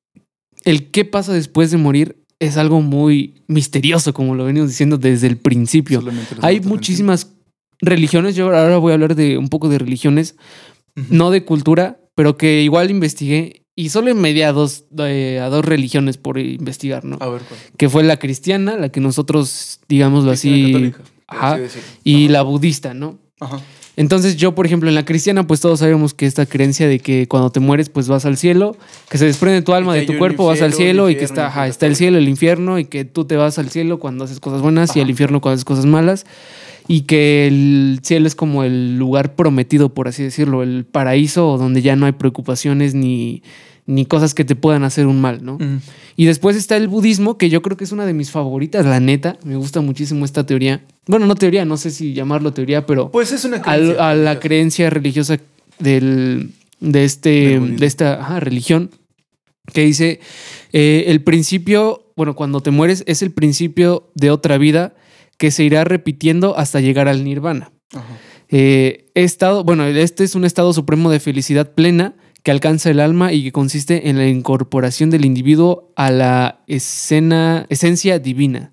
[0.63, 5.27] el qué pasa después de morir es algo muy misterioso, como lo venimos diciendo desde
[5.27, 6.01] el principio.
[6.41, 7.34] Hay muchísimas
[7.81, 8.36] religiones.
[8.36, 10.36] Yo ahora voy a hablar de un poco de religiones,
[11.10, 15.50] no de cultura, pero que igual investigué y solo me di a dos, eh, a
[15.50, 17.17] dos religiones por investigar, ¿no?
[17.19, 17.60] A ver, ¿cuál?
[17.78, 22.34] Que fue la cristiana, la que nosotros, digámoslo así, católica, por ajá, así y Ajá.
[22.34, 23.17] la budista, ¿no?
[23.39, 23.62] Ajá.
[23.97, 27.27] Entonces yo, por ejemplo, en la cristiana, pues todos sabemos que esta creencia de que
[27.27, 28.77] cuando te mueres, pues vas al cielo,
[29.10, 31.47] que se desprende tu alma de tu cuerpo, vas al infierno, cielo y que está,
[31.47, 34.39] ajá, está el cielo, el infierno y que tú te vas al cielo cuando haces
[34.39, 36.25] cosas buenas y al infierno cuando haces cosas malas
[36.88, 41.82] y que el cielo es como el lugar prometido, por así decirlo, el paraíso donde
[41.82, 43.43] ya no hay preocupaciones ni,
[43.86, 45.56] ni cosas que te puedan hacer un mal, ¿no?
[45.56, 45.80] Ujú.
[46.15, 49.00] Y después está el budismo, que yo creo que es una de mis favoritas, la
[49.00, 49.38] neta.
[49.44, 50.84] Me gusta muchísimo esta teoría.
[51.08, 54.10] Bueno, no teoría, no sé si llamarlo teoría, pero Pues es una creencia.
[54.10, 55.39] a la creencia religiosa
[55.80, 58.91] del, de, este, de esta ajá, religión
[59.74, 60.20] que dice
[60.74, 64.94] eh, el principio, bueno, cuando te mueres es el principio de otra vida
[65.38, 67.72] que se irá repitiendo hasta llegar al nirvana.
[67.94, 68.06] Ajá.
[68.50, 73.34] Eh, estado, bueno, este es un estado supremo de felicidad plena que alcanza el alma
[73.34, 78.71] y que consiste en la incorporación del individuo a la escena, esencia divina.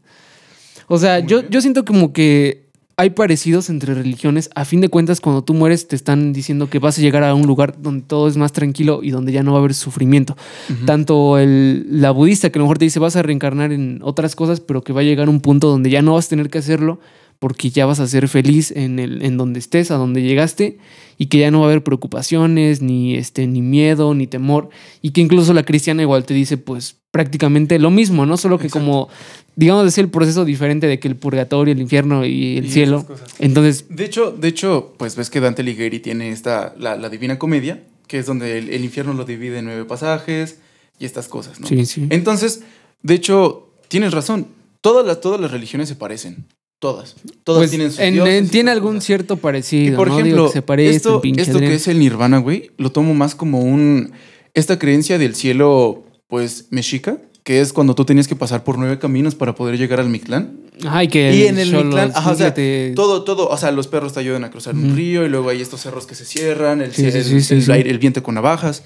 [0.87, 1.50] O sea, Muy yo, bien.
[1.50, 4.50] yo siento como que hay parecidos entre religiones.
[4.57, 7.33] A fin de cuentas, cuando tú mueres, te están diciendo que vas a llegar a
[7.33, 10.37] un lugar donde todo es más tranquilo y donde ya no va a haber sufrimiento.
[10.85, 14.35] Tanto el, la budista, que a lo mejor te dice vas a reencarnar en otras
[14.35, 16.59] cosas, pero que va a llegar un punto donde ya no vas a tener que
[16.59, 16.98] hacerlo
[17.38, 20.79] porque ya vas a ser feliz en, el, en donde estés, a donde llegaste,
[21.18, 24.70] y que ya no va a haber preocupaciones, ni, este, ni miedo, ni temor,
[25.03, 28.37] y que incluso la cristiana igual te dice pues prácticamente lo mismo, ¿no?
[28.37, 28.87] Solo que Exacto.
[28.87, 29.09] como,
[29.57, 33.07] digamos, es el proceso diferente de que el purgatorio, el infierno y el Y cielo.
[33.38, 37.38] Entonces, De hecho, de hecho, pues ves que Dante Alighieri tiene esta, la, la Divina
[37.38, 40.59] Comedia, que es donde el, el infierno lo divide en nueve pasajes
[40.98, 41.66] y estas cosas, ¿no?
[41.66, 42.07] sí, sí.
[42.11, 42.62] Entonces,
[43.03, 44.48] de hecho, tienes razón.
[44.81, 46.46] Todas las, todas las religiones se parecen.
[46.78, 47.16] Todas.
[47.42, 49.04] Todas Pues, tienen sus en- dioses en- y tiene algún cosas.
[49.06, 49.92] cierto parecido.
[49.94, 50.14] Y por ¿no?
[50.16, 53.34] Digo ejemplo, que se parece esto, esto que es el nirvana, güey, lo tomo más
[53.34, 54.12] como un.
[54.54, 58.98] Esta creencia del cielo, pues, mexica, que es cuando tú tenías que pasar por nueve
[58.98, 60.56] caminos para poder llegar al Mictlán.
[60.88, 62.54] Ay, que Y en el Mictlán, ajá, o sea,
[62.94, 65.60] todo, todo, o sea, los perros te ayudan a cruzar un río y luego hay
[65.60, 67.72] estos cerros que se cierran, el, Sí, el- sí, sí, el sí.
[67.72, 68.84] aire- el viento con navajas.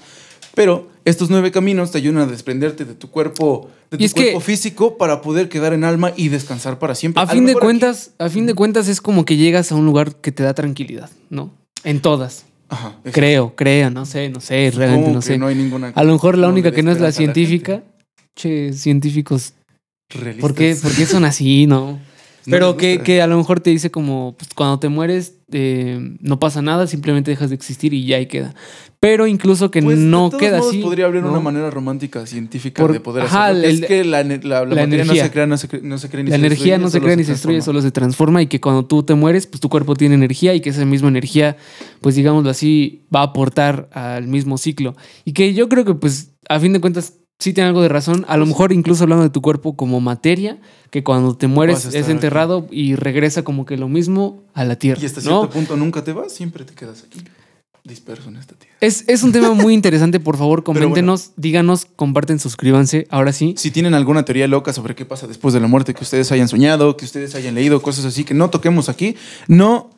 [0.55, 4.97] Pero estos nueve caminos te ayudan a desprenderte de tu cuerpo, de tu cuerpo físico
[4.97, 7.21] para poder quedar en alma y descansar para siempre.
[7.21, 9.85] A fin de aquí- cuentas, a fin de cuentas es como que llegas a un
[9.85, 11.51] lugar que te da tranquilidad, ¿no?
[11.83, 12.45] En todas.
[12.69, 12.95] Ajá.
[13.11, 15.37] Creo, creo, no sé, no sé, realmente no sé.
[15.37, 17.83] no hay ninguna A lo mejor la única que no es la científica.
[18.35, 19.53] Che, científicos.
[20.09, 20.41] Realistas.
[20.41, 21.99] ¿Por qué, por qué son así, no?
[22.45, 26.39] Pero que, que a lo mejor te dice como, pues, cuando te mueres eh, no
[26.39, 28.53] pasa nada, simplemente dejas de existir y ya ahí queda.
[28.99, 30.81] Pero incluso que Pues, de no todos queda modos, así.
[30.81, 31.29] podría haber ¿no?
[31.31, 33.67] una manera romántica, científica Por- de poder ajá, hacerlo.
[33.67, 35.97] el- es que la, la, la la materia no se crea, no se, cre- no
[35.97, 38.41] se crea ni La se energía no se crea ni se destruye, solo se transforma
[38.41, 41.09] y que cuando tú te mueres, pues tu cuerpo tiene energía y que esa misma
[41.09, 41.57] energía,
[42.01, 44.95] pues digámoslo así, va a aportar al mismo ciclo.
[45.25, 48.25] Y que yo creo que pues a fin de cuentas sí tiene algo de razón,
[48.27, 52.09] a lo mejor incluso hablando de tu cuerpo como materia, que cuando te mueres es
[52.09, 55.01] enterrado y regresa como que lo mismo a la tierra.
[55.01, 55.39] Y hasta ¿no?
[55.39, 57.19] cierto punto nunca te vas, siempre te quedas aquí,
[57.83, 58.77] disperso en esta tierra.
[58.79, 60.79] Es, es un tema muy interesante, por favor, bueno.
[60.79, 63.55] coméntenos, díganos, comparten, suscríbanse, ahora sí.
[63.57, 66.47] Si tienen alguna teoría loca sobre qué pasa después de la muerte, que ustedes hayan
[66.47, 69.15] soñado, que ustedes hayan leído, cosas así que no toquemos aquí,
[69.47, 69.89] no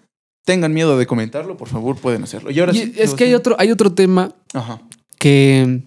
[0.45, 2.51] tengan miedo de comentarlo, por favor, pueden hacerlo.
[2.51, 4.79] Y ahora Y sí, es que hay otro, hay otro tema Ajá.
[5.19, 5.81] que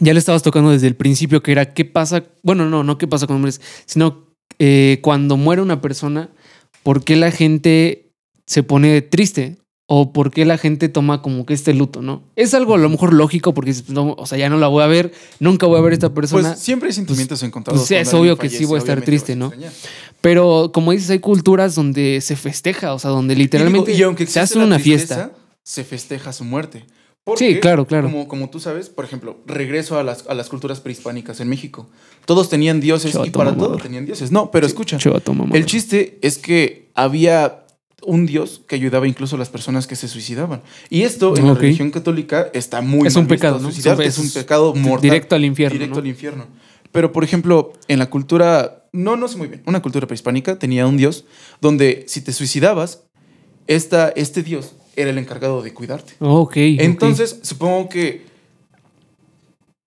[0.00, 3.06] ya le estabas tocando desde el principio, que era qué pasa, bueno, no, no qué
[3.06, 4.26] pasa con hombres, sino
[4.58, 6.30] eh, cuando muere una persona,
[6.82, 8.12] ¿por qué la gente
[8.46, 9.58] se pone triste?
[9.94, 12.22] ¿O por qué la gente toma como que este luto, no?
[12.34, 14.86] Es algo a lo mejor lógico, porque no, o sea, ya no la voy a
[14.86, 16.50] ver, nunca voy a ver a esta persona.
[16.50, 17.80] Pues siempre hay sentimientos encontrados.
[17.80, 19.52] pues sí, cuando es obvio que sí voy a estar triste, a ¿no?
[20.22, 24.02] Pero como dices, hay culturas donde se festeja, o sea, donde literalmente y, digo, y
[24.04, 25.32] aunque se hace una tristeza, fiesta.
[25.62, 26.86] Se festeja su muerte.
[27.36, 28.08] Sí, claro, claro.
[28.10, 31.88] Como, como tú sabes, por ejemplo, regreso a las, a las culturas prehispánicas en México.
[32.26, 33.72] Todos tenían dioses y para mamador.
[33.74, 34.32] todo tenían dioses.
[34.32, 34.98] No, pero escucha.
[35.52, 37.64] El chiste es que había
[38.04, 40.62] un dios que ayudaba incluso a las personas que se suicidaban.
[40.90, 43.70] Y esto en la religión católica está muy Es mal un pecado, ¿no?
[43.70, 45.02] Suicidarte Es- es un pecado mortal.
[45.02, 45.74] Directo al infierno.
[45.74, 46.00] Directo ¿no?
[46.00, 46.46] al infierno.
[46.90, 50.86] Pero, por ejemplo, en la cultura, no, no sé muy bien, una cultura prehispánica tenía
[50.88, 51.24] un dios
[51.60, 53.04] donde si te suicidabas,
[53.68, 56.14] esta, este dios era el encargado de cuidarte.
[56.20, 56.56] Ok.
[56.56, 58.24] Entonces, supongo que,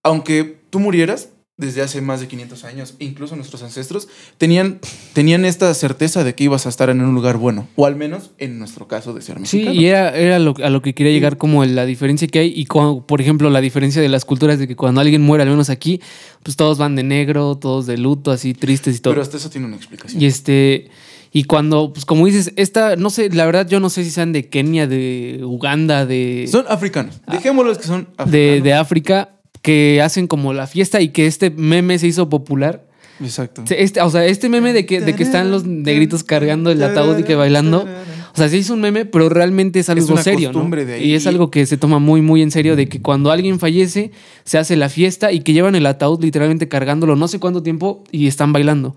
[0.04, 4.82] aunque tú murieras desde hace más de 500 años, incluso nuestros ancestros, tenían,
[5.14, 8.32] tenían esta certeza de que ibas a estar en un lugar bueno, o al menos
[8.40, 9.74] en nuestro caso de ser Sí, mexicano.
[9.74, 12.66] y era, era lo- a lo que quería llegar como la diferencia que hay y
[12.66, 15.70] cuando, por ejemplo la diferencia de las culturas de que cuando alguien muere, al menos
[15.70, 16.02] aquí,
[16.44, 19.14] pues todos van de negro, todos de luto, así tristes y todo.
[19.14, 20.22] Pero hasta eso tiene una explicación.
[20.22, 20.90] y este
[21.32, 24.32] y cuando, pues como dices, esta, no sé, la verdad yo no sé si sean
[24.32, 27.22] de Kenia, de Uganda, de Son africanos.
[27.32, 28.32] Dejémoslos que son africanos.
[28.32, 32.86] de, de África que hacen como la fiesta y que este meme se hizo popular.
[33.20, 33.64] Exacto.
[33.70, 37.18] Este, o sea, este meme de que, de que están los negritos cargando el ataúd
[37.18, 37.88] y que bailando.
[38.34, 40.54] O sea, se hizo un meme, pero realmente es algo una serio, ¿no?
[40.54, 41.04] costumbre de ahí.
[41.06, 44.12] Y es algo que se toma muy, muy en serio de que cuando alguien fallece,
[44.44, 48.04] se hace la fiesta y que llevan el ataúd literalmente cargándolo no sé cuánto tiempo
[48.12, 48.96] y están bailando.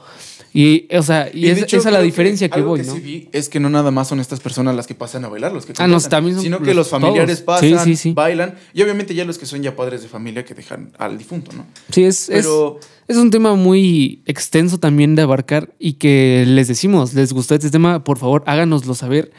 [0.54, 2.94] Y, o sea, y, es, hecho, esa es la diferencia que, algo voy, que ¿no?
[2.94, 5.52] sí vi es que no nada más son estas personas las que pasan a bailar,
[5.52, 7.61] los que Ah, no, también son sino que los- familiares todos.
[7.61, 8.12] pasan, Sí, sí, sí.
[8.14, 11.52] bailan, y obviamente ya los que son ya padres de familia que dejan al difunto,
[11.52, 11.66] ¿no?
[11.90, 16.66] Sí, es, es, Pero es un tema muy extenso también de abarcar y que les
[16.68, 19.30] decimos, les gustó este tema, por favor, háganoslo saber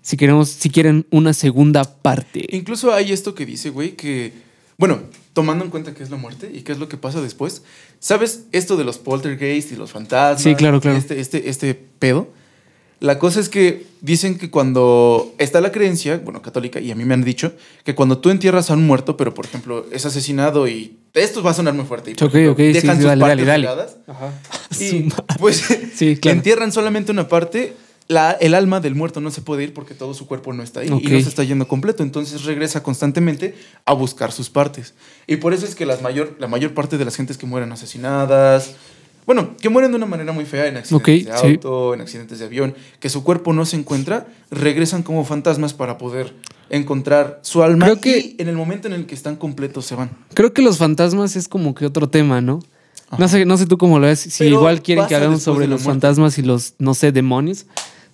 [0.00, 2.46] si queremos, si quieren una segunda parte.
[2.50, 4.32] incluso hay esto que dice, güey, que,
[4.78, 5.00] bueno,
[5.32, 7.62] tomando en cuenta qué es la muerte y qué es lo que pasa después,
[8.00, 10.42] ¿sabes esto de los poltergeist y los fantasmas?
[10.42, 10.96] Sí, claro, claro.
[10.96, 12.28] Este, este, este pedo.
[13.00, 17.04] La cosa es que dicen que cuando está la creencia, bueno, católica, y a mí
[17.04, 17.52] me han dicho,
[17.84, 21.50] que cuando tú entierras a un muerto, pero por ejemplo es asesinado y esto va
[21.50, 23.46] a sonar muy fuerte, y por Ok, ejemplo, ok, sí, dejan sí, sus dale, partes
[23.46, 23.66] dale, dale.
[23.66, 24.32] regadas, Ajá.
[24.80, 25.08] y
[25.38, 25.62] pues
[25.94, 26.36] Sí, claro.
[26.38, 27.74] entierran solamente una parte,
[28.08, 30.80] la, el alma del muerto no se puede ir porque todo su cuerpo no está
[30.80, 32.02] ahí y no se está yendo completo.
[32.02, 33.54] Entonces regresa constantemente
[33.86, 34.94] a buscar sus partes.
[35.26, 37.72] Y por eso es que las mayor, la mayor parte de las gentes que mueren
[37.72, 38.74] asesinadas,
[39.26, 41.46] bueno, que mueren de una manera muy fea en accidentes de sí.
[41.54, 45.96] auto, en accidentes de avión, que su cuerpo no se encuentra, regresan como fantasmas para
[45.96, 46.34] poder
[46.68, 49.94] encontrar su alma Creo que- y en el momento en el que están completos se
[49.94, 50.10] van.
[50.34, 52.60] Creo que los fantasmas es como que otro tema, ¿no?
[53.08, 53.16] Ajá.
[53.18, 54.20] No sé, no sé tú cómo lo ves.
[54.20, 57.66] Si Pero igual quieren que hablemos sobre los fantasmas y los, no sé, demonios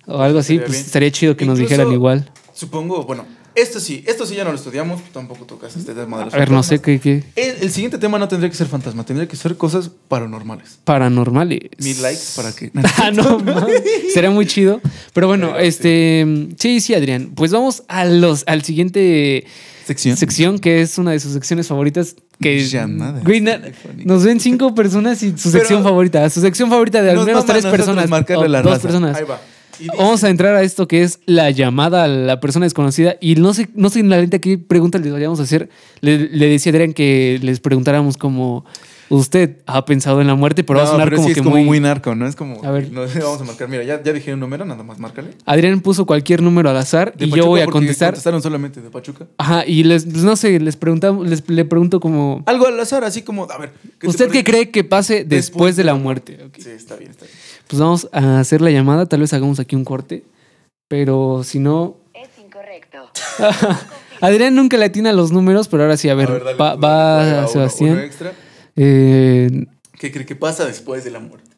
[0.07, 0.85] o algo así, Estaría pues bien.
[0.85, 2.29] estaría chido que nos dijeran igual.
[2.53, 6.25] Supongo, bueno, Esto sí, esto sí ya no lo estudiamos, tampoco tocas este tema de
[6.25, 7.23] los A ver, no sé qué, qué.
[7.35, 10.79] El, el siguiente tema no tendría que ser fantasma, tendría que ser cosas paranormales.
[10.85, 11.59] Paranormales.
[11.79, 12.71] Mil likes para que.
[12.97, 14.79] Ah, no, muy chido.
[15.13, 16.25] Pero bueno, este.
[16.57, 17.31] Sí, sí, Adrián.
[17.35, 19.45] Pues vamos a los, al siguiente
[19.85, 20.15] Sección.
[20.15, 22.15] sección, que es una de sus secciones favoritas.
[22.39, 23.61] Que Llamadas Güey, na-
[24.05, 26.27] nos ven cinco personas y su Pero- sección favorita.
[26.29, 28.09] Su sección favorita de al Nos menos tres personas.
[28.09, 28.81] marcarle o la dos raza.
[28.83, 29.17] personas.
[29.17, 29.41] Ahí va.
[29.81, 33.15] Dice- Vamos a entrar a esto que es la llamada a la persona desconocida.
[33.19, 35.69] Y no sé, no sé en la lenta qué pregunta les vayamos a hacer.
[36.01, 38.65] Le, le decía a Adrián que les preguntáramos como
[39.09, 41.39] usted ha pensado en la muerte, pero va a No, sonar pero como sí que
[41.41, 41.65] es como muy...
[41.65, 41.79] muy...
[41.81, 42.25] narco, ¿no?
[42.27, 42.63] Es como.
[42.63, 42.91] A ver.
[42.91, 43.67] No, vamos a marcar.
[43.67, 45.31] Mira, ya, ya dije un número, nada más márcale.
[45.45, 48.11] Adrián puso cualquier número al azar De y yo voy a contestar.
[48.11, 49.27] Contestaron solamente de Pachuca.
[49.37, 53.03] Ajá, y les, pues, no sé, les preguntamos, les le pregunto como Algo al azar,
[53.03, 53.51] así como.
[53.51, 53.71] A ver.
[53.83, 56.37] ¿qué te ¿Usted qué cree que pase después, de la muerte?
[56.57, 57.37] Sí, está bien, está bien.
[57.67, 60.23] Pues vamos a hacer la llamada, tal vez hagamos aquí un corte,
[60.89, 63.09] pero si no, Es incorrecto.
[64.21, 66.93] Adrián nunca le atina los números, pero ahora sí, a ver, dale, va, tú, va
[67.25, 67.91] dale, uno- Sebastián.
[67.93, 68.33] uno extra.
[68.75, 69.65] Eh,
[69.99, 71.49] ¿Qué cree que pasa después de la muerte?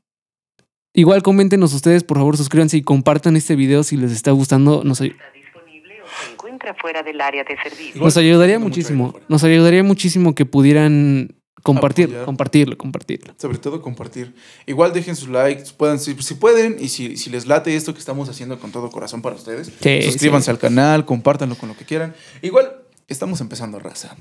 [0.95, 4.83] igual coméntenos ustedes, por favor, suscríbanse y compartan este video si les está gustando.
[4.83, 7.99] Nos, ay- Está disponible o se encuentra fuera del área de servicio.
[7.99, 9.15] Nos ayudaría muchísimo.
[9.27, 11.33] Nos ayudaría muchísimo que pudieran
[11.63, 12.25] compartirlo, Apoyar.
[12.25, 13.33] compartirlo, compartirlo.
[13.39, 14.35] Sobre todo compartir.
[14.67, 17.99] Igual dejen sus likes, puedan, si, si pueden, y si, si les late esto que
[17.99, 20.51] estamos haciendo con todo corazón para ustedes, Sí, suscríbanse sí.
[20.51, 22.13] al canal, compártanlo con lo que quieran.
[22.41, 22.71] Igual,
[23.07, 24.15] estamos empezando raza.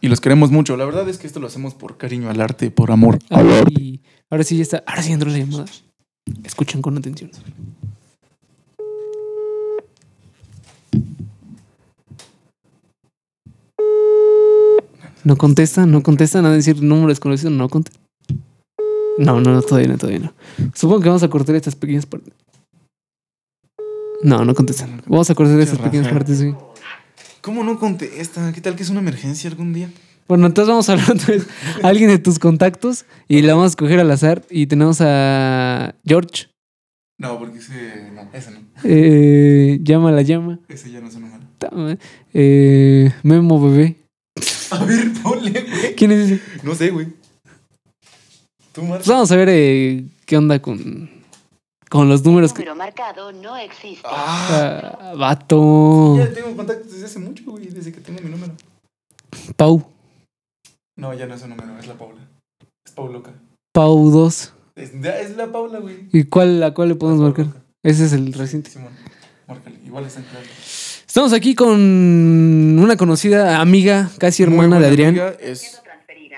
[0.00, 0.76] Y los queremos mucho.
[0.78, 3.18] La verdad es que esto lo hacemos por cariño al arte, por amor.
[3.68, 4.82] Y ahora sí ya está.
[4.86, 5.66] Ahora sí entró la llamada.
[6.42, 7.30] Escuchen con atención.
[15.24, 18.02] No contestan, no contestan a decir número desconocido, no contestan.
[19.18, 20.34] No, no, no, todavía no, todavía no.
[20.74, 22.32] Supongo que vamos a cortar estas pequeñas partes.
[24.22, 25.02] No, no contestan.
[25.06, 26.54] Vamos a cortar estas pequeñas partes, sí.
[27.40, 28.52] ¿Cómo no contesta?
[28.52, 29.90] ¿Qué tal que es una emergencia algún día?
[30.28, 31.46] Bueno, entonces vamos a hablar vez
[31.82, 34.42] a alguien de tus contactos y la vamos a escoger al azar.
[34.48, 36.46] Y tenemos a George.
[37.18, 38.58] No, porque ese no, ese no.
[38.84, 40.60] Eh, llama la llama.
[40.68, 41.08] Ese ya no.
[41.58, 41.98] Ta madre.
[42.32, 43.96] Eh, Memo bebé.
[44.80, 45.94] A ver, ponle, güey.
[45.96, 46.42] ¿Quién es ese?
[46.62, 47.08] No sé, güey.
[48.72, 48.98] Tú, Marta.
[48.98, 51.10] Pues vamos a ver eh, qué onda con,
[51.88, 52.60] con los números que.
[52.60, 54.06] número marcado no existe.
[54.08, 56.16] Ah, Ah, vato.
[56.18, 58.52] ya tengo contacto desde hace mucho, güey, desde que tengo mi número.
[59.56, 59.84] Pau.
[60.96, 62.20] No, ya no es un número, es la Paula.
[62.86, 63.32] Es Pauloca.
[63.72, 64.52] Pau 2.
[64.76, 66.08] Es, es la Paula, güey.
[66.12, 67.46] ¿Y cuál, a cuál le podemos marcar?
[67.82, 68.70] Ese es el reciente.
[68.70, 68.92] Simón,
[69.48, 69.78] márcale.
[69.84, 70.48] Igual está en clase.
[71.10, 75.08] Estamos aquí con una conocida amiga, casi hermana de Adrián.
[75.08, 75.82] amiga, Es...
[75.82, 76.36] transferida.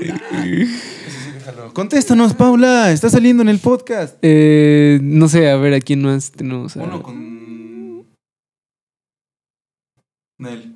[0.00, 1.72] Ese sí, déjalo.
[1.74, 2.90] Contéstanos, Paula.
[2.90, 4.18] Está saliendo en el podcast.
[4.22, 6.76] Eh, no sé, a ver a quién más tenemos.
[6.76, 8.04] a- Uno con.
[10.40, 10.74] Nel.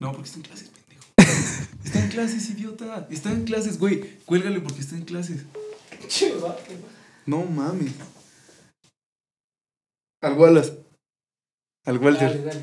[0.00, 1.04] No, porque está en clases, pendejo.
[1.84, 3.06] Está en clases, idiota.
[3.10, 4.00] Está en clases, güey.
[4.24, 5.44] Cuélgale porque está en clases.
[7.26, 7.92] No mames.
[10.22, 10.81] Al Wallace.
[11.84, 12.28] Al Walter.
[12.28, 12.60] Dale, dale.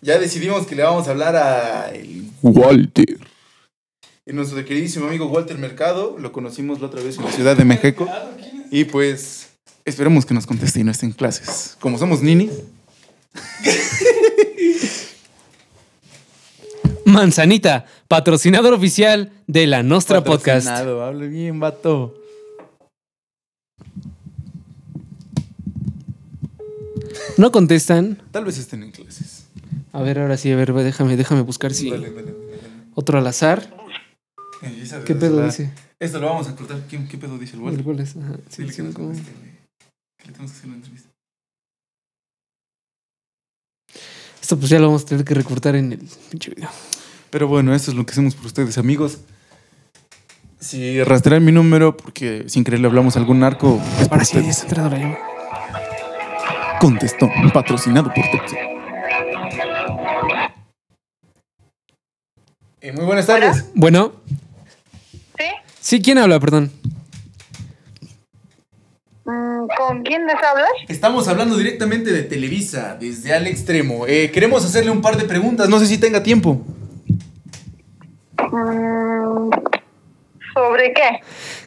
[0.00, 3.18] Ya decidimos que le vamos a hablar a el Walter.
[4.26, 7.64] Y nuestro queridísimo amigo Walter Mercado, lo conocimos la otra vez en la Ciudad de
[7.64, 8.08] México.
[8.70, 9.50] Y pues
[9.84, 11.76] esperemos que nos conteste y no esté en clases.
[11.80, 12.50] Como somos nini,
[17.04, 20.66] Manzanita, patrocinador oficial de la Nostra Podcast.
[20.66, 22.21] patrocinado, Hable bien, vato.
[27.36, 28.20] No contestan.
[28.30, 29.46] Tal vez estén en clases.
[29.92, 32.34] A ver, ahora sí, a ver, déjame, déjame buscar si Dale, dale,
[32.94, 33.74] otro al azar.
[34.62, 35.72] Eh, ¿Qué pedo la- dice?
[35.98, 36.80] Esto lo vamos a cortar.
[36.88, 37.84] ¿Qué, qué pedo dice el Walter?
[37.84, 38.16] ¿Cuál es?
[38.16, 39.50] Ajá, sí, Dile que sí, nos como- conteste, güey.
[40.18, 41.08] Que le tenemos que hacer una entrevista.
[44.40, 45.98] Esto pues ya lo vamos a tener que recortar en el
[46.30, 46.68] pinche video.
[47.30, 49.18] Pero bueno, esto es lo que hacemos por ustedes, amigos.
[50.60, 54.24] Si rastrean mi número, porque sin querer le hablamos a algún narco, es por Ahora
[54.24, 54.62] sí, ustedes.
[54.62, 55.18] entrando la llamada.
[56.82, 58.56] Contestó, patrocinado por Pepsi.
[62.80, 63.70] Eh, muy buenas tardes.
[63.76, 64.14] Bueno,
[65.38, 65.44] ¿Sí?
[65.78, 66.40] sí, ¿quién habla?
[66.40, 66.72] Perdón.
[69.24, 70.70] Mm, ¿Con quién les hablas?
[70.88, 74.08] Estamos hablando directamente de Televisa, desde al extremo.
[74.08, 76.66] Eh, queremos hacerle un par de preguntas, no sé si tenga tiempo.
[78.50, 79.50] Mm,
[80.54, 81.20] ¿Sobre qué?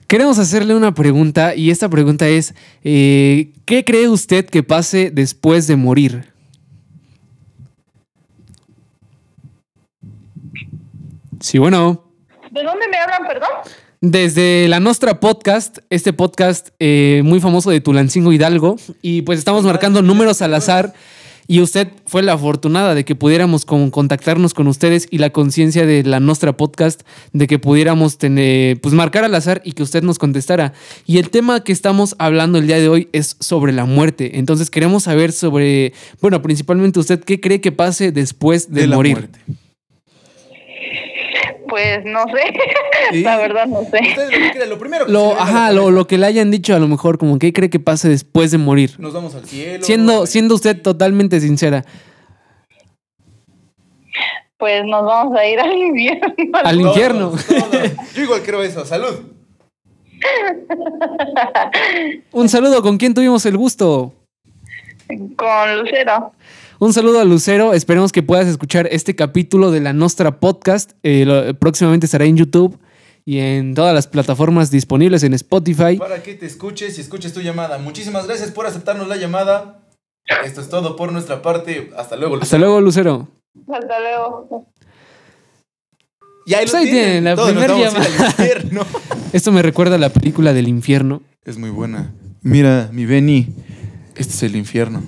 [0.07, 5.67] Queremos hacerle una pregunta y esta pregunta es, eh, ¿qué cree usted que pase después
[5.67, 6.33] de morir?
[11.39, 12.11] Sí, bueno.
[12.51, 13.49] ¿De dónde me hablan, perdón?
[14.01, 19.63] Desde la Nostra Podcast, este podcast eh, muy famoso de Tulancingo Hidalgo, y pues estamos
[19.63, 20.93] marcando números al azar
[21.47, 25.85] Y usted fue la afortunada de que pudiéramos con- contactarnos con ustedes y la conciencia
[25.85, 27.01] de la Nostra Podcast
[27.33, 30.73] de que pudiéramos tener, pues marcar al azar y que usted nos contestara.
[31.05, 34.39] Y el tema que estamos hablando el día de hoy es sobre la muerte.
[34.39, 39.13] Entonces queremos saber sobre, bueno, principalmente usted, ¿qué cree que pase después de, la morir?
[39.17, 39.39] muerte.
[41.67, 42.53] Pues no sé.
[43.11, 43.21] Sí.
[43.21, 43.99] La verdad no sé.
[44.01, 46.87] Ustedes lo primero que se Lo, ajá, lo, lo que le hayan dicho a lo
[46.87, 48.95] mejor, como que cree que pase después de morir.
[48.97, 49.83] Nos vamos al cielo.
[49.83, 51.85] Siendo, siendo usted totalmente sincera,
[54.57, 56.33] Pues nos vamos a ir al infierno.
[56.63, 57.29] al Todos, infierno.
[57.29, 57.91] todos.
[58.15, 58.83] Yo igual creo eso.
[58.85, 59.19] Salud.
[62.31, 64.13] Un saludo, ¿con quién tuvimos el gusto?
[65.37, 66.31] Con Lucero.
[66.79, 70.91] Un saludo a Lucero, esperemos que puedas escuchar este capítulo de la Nostra Podcast.
[71.03, 72.77] Eh, lo- próximamente estará en YouTube
[73.23, 75.97] y en todas las plataformas disponibles en Spotify.
[75.97, 77.77] Para que te escuches y escuches tu llamada.
[77.77, 79.87] Muchísimas gracias por aceptarnos la llamada.
[80.43, 81.91] Esto es todo por nuestra parte.
[81.97, 82.37] Hasta luego.
[82.41, 83.29] Hasta luego, Lucero.
[83.71, 84.67] Hasta luego.
[86.45, 87.03] Y ahí Pues ahí tienen.
[87.03, 88.85] tienen, la Todos nos primer vamos a ir al infierno.
[89.33, 91.21] Esto me recuerda a la película del infierno.
[91.45, 92.11] Es muy buena.
[92.41, 93.47] Mira, mi Benny.
[94.15, 95.03] Este es el infierno.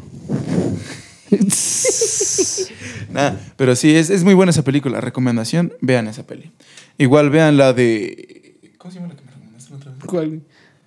[3.11, 5.01] Nah, pero sí, es, es muy buena esa película.
[5.01, 6.51] Recomendación, vean esa peli.
[6.97, 8.59] Igual vean la de...
[8.77, 10.03] ¿Cómo se llama la que me recomendaste la otra vez?
[10.05, 10.41] ¿Cuál?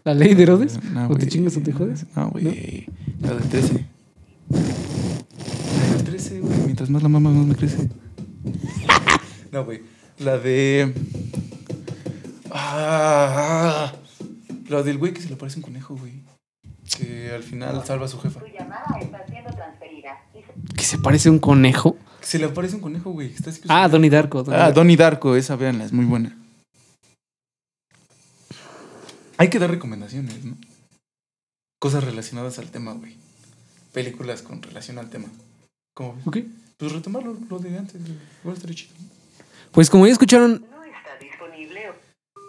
[0.05, 0.83] ¿La ley de Herodes?
[0.85, 2.07] No, ¿O te chingas o te jodes?
[2.17, 2.87] No, güey.
[3.21, 3.87] La del 13.
[4.51, 6.59] La del 13, güey.
[6.67, 7.89] Mientras más la mamá, más me crece.
[9.53, 9.83] No, güey.
[10.19, 10.95] La de...
[12.53, 13.93] Ah,
[14.69, 16.23] la del güey que se le parece un conejo, güey.
[16.97, 18.39] Que al final salva a su jefa.
[18.41, 19.80] Tu llamada está siendo transferida.
[20.77, 21.97] ¿Que se parece a un conejo?
[22.21, 23.33] Se le aparece un conejo, güey.
[23.69, 24.43] Ah, Donnie Darko.
[24.43, 24.75] Donnie Ah, Darko.
[24.81, 26.37] Donnie Darko, esa véanla, es muy buena.
[29.39, 30.57] Hay que dar recomendaciones, ¿no?
[31.81, 33.17] Cosas relacionadas al tema, güey.
[33.93, 35.29] Películas con relación al tema.
[35.95, 36.27] ¿Cómo ves?
[36.27, 36.37] Ok.
[36.77, 38.19] Pues retomar lo, lo de antes, güey.
[38.43, 38.93] Igual estaría chido.
[39.73, 41.81] Pues como ya escucharon, No está disponible.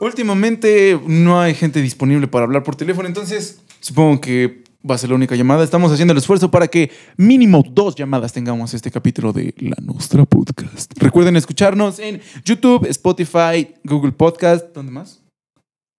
[0.02, 5.10] Últimamente no hay gente disponible para hablar por teléfono, entonces supongo que va a ser
[5.10, 5.64] la única llamada.
[5.64, 10.26] Estamos haciendo el esfuerzo para que mínimo dos llamadas tengamos este capítulo de La Nostra
[10.26, 10.94] Podcast.
[10.98, 14.74] Recuerden escucharnos en YouTube, Spotify, Google Podcast.
[14.74, 15.22] ¿Dónde más?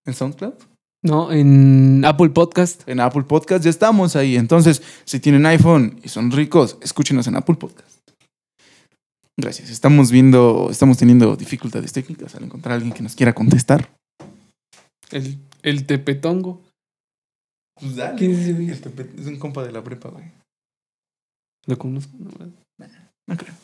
[0.07, 0.55] ¿En SoundCloud?
[1.03, 1.33] ¿no?
[1.33, 2.89] En Apple Podcast.
[2.89, 4.37] En Apple Podcast ya estamos ahí.
[4.37, 7.99] Entonces, si tienen iPhone y son ricos, escúchenos en Apple Podcast.
[9.37, 9.71] Gracias.
[9.71, 13.91] Estamos viendo, estamos teniendo dificultades técnicas al encontrar a alguien que nos quiera contestar.
[15.11, 16.63] El, el tepetongo.
[17.83, 18.17] Pues dale.
[18.17, 18.71] ¿Quién es ese güey?
[18.71, 20.25] El Es un compa de la prepa, güey.
[21.67, 22.13] Lo conozco.
[22.19, 22.31] No,
[23.27, 23.55] No creo.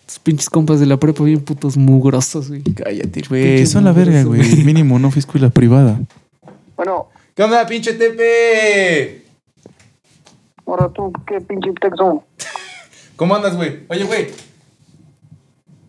[0.00, 2.62] Estos pinches compas de la prepa bien putos mugrosos, güey.
[2.62, 3.42] Cállate, güey.
[3.56, 4.40] Pinche Son la verga, güey.
[4.40, 4.64] güey.
[4.64, 6.00] Mínimo no fui escuela privada.
[6.76, 9.24] Bueno, ¿Qué onda, pinche Tepe?
[10.66, 12.24] ahora tú, qué pinche texto.
[13.16, 13.84] ¿Cómo andas, güey?
[13.88, 14.28] Oye, güey.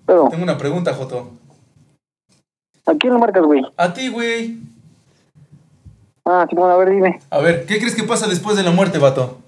[0.06, 1.32] Pero, Tengo una pregunta, Joto.
[2.86, 3.62] ¿a quién le marcas, güey?
[3.78, 4.58] A ti, güey.
[6.32, 7.20] Ah, Simón, a ver, dime.
[7.32, 9.39] A ver, ¿qué crees que pasa después de la muerte, vato?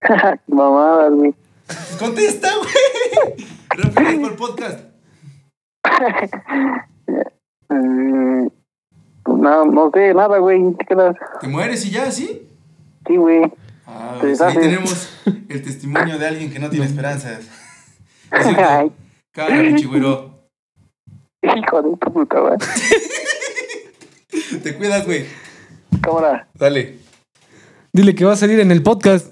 [0.48, 1.32] Mamadas, güey.
[2.00, 3.46] Contesta, güey.
[3.70, 4.80] Refieres por podcast.
[7.68, 7.68] Eh,
[9.22, 10.74] pues nada, no sé, nada, güey.
[10.74, 10.96] ¿Te?
[11.40, 12.48] ¿Te mueres y ya, sí?
[13.06, 13.42] Sí, güey.
[13.86, 15.16] Ah, pues ahí tenemos
[15.48, 17.46] el testimonio de alguien que no tiene esperanzas.
[18.32, 18.92] Es cierto.
[19.30, 19.92] Cállate, hijo
[21.82, 22.58] de puta, güey.
[24.60, 25.24] Te cuidas, güey.
[26.02, 26.48] Cámara.
[26.54, 26.98] Dale.
[27.92, 29.28] Dile que va a salir en el podcast.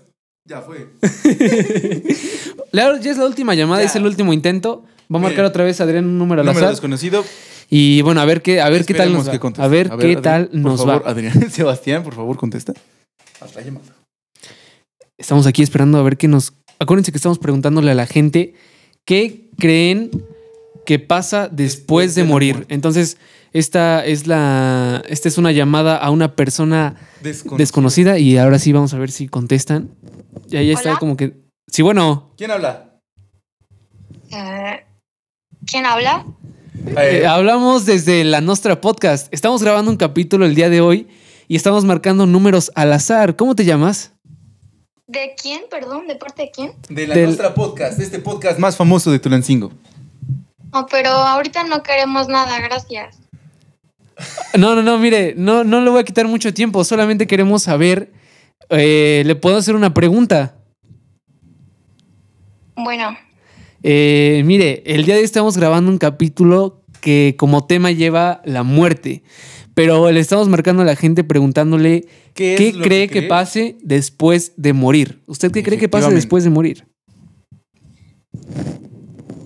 [0.48, 0.88] Ya fue.
[2.72, 3.88] La- ya es la última llamada, Ya.
[3.88, 4.84] es el último intento.
[5.12, 5.46] Va a marcar Bien.
[5.46, 6.74] otra vez Adrián un número al Número azar.
[6.74, 7.24] desconocido.
[7.68, 9.32] Y bueno, a ver qué, a ver qué tal Esperemos nos va.
[9.32, 9.64] que conteste.
[9.64, 11.10] a ver qué Adrián, tal por nos favor, va.
[11.10, 12.72] Adrián, Sebastián, por favor, contesta.
[13.40, 13.86] Hasta la llamada.
[15.18, 16.52] Estamos aquí esperando a ver qué nos.
[16.78, 18.54] Acuérdense que estamos preguntándole a la gente
[19.04, 20.10] qué creen
[20.90, 22.54] que pasa después, Después de, morir.
[22.56, 22.74] muerte.
[22.74, 23.16] Entonces,
[23.52, 25.04] esta es la.
[25.08, 26.96] Esta es una llamada a una persona
[27.56, 29.90] desconocida y ahora sí vamos a ver si contestan.
[30.48, 30.98] Ya, ya está Hola.
[30.98, 31.34] como que.
[31.70, 32.32] Sí, bueno.
[32.36, 32.98] ¿Quién habla?
[34.32, 34.84] Eh,
[35.64, 36.26] ¿Quién habla?
[36.96, 39.32] eh, hablamos desde la Nostra Podcast.
[39.32, 41.06] Estamos grabando un capítulo el día de hoy
[41.46, 43.36] y estamos marcando números al azar.
[43.36, 44.12] ¿Cómo te llamas?
[45.06, 45.62] ¿De quién?
[45.70, 46.72] Perdón, ¿de parte de quién?
[46.88, 49.70] de la del- nuestra podcast, este podcast más famoso de Tulancingo.
[50.72, 53.18] No, pero ahorita no queremos nada, gracias.
[54.58, 56.84] No, no, no, mire, no, no le voy a quitar mucho tiempo.
[56.84, 58.12] Solamente queremos saber.
[58.68, 60.56] eh, ¿Le puedo hacer una pregunta?
[62.76, 63.16] Bueno,
[63.82, 68.62] Eh, mire, el día de hoy estamos grabando un capítulo que como tema lleva la
[68.62, 69.22] muerte.
[69.74, 73.28] Pero le estamos marcando a la gente preguntándole ¿Qué qué, cree que que, cree?
[73.28, 75.22] pase después de morir.
[75.26, 76.86] ¿Usted qué cree que pase después de morir?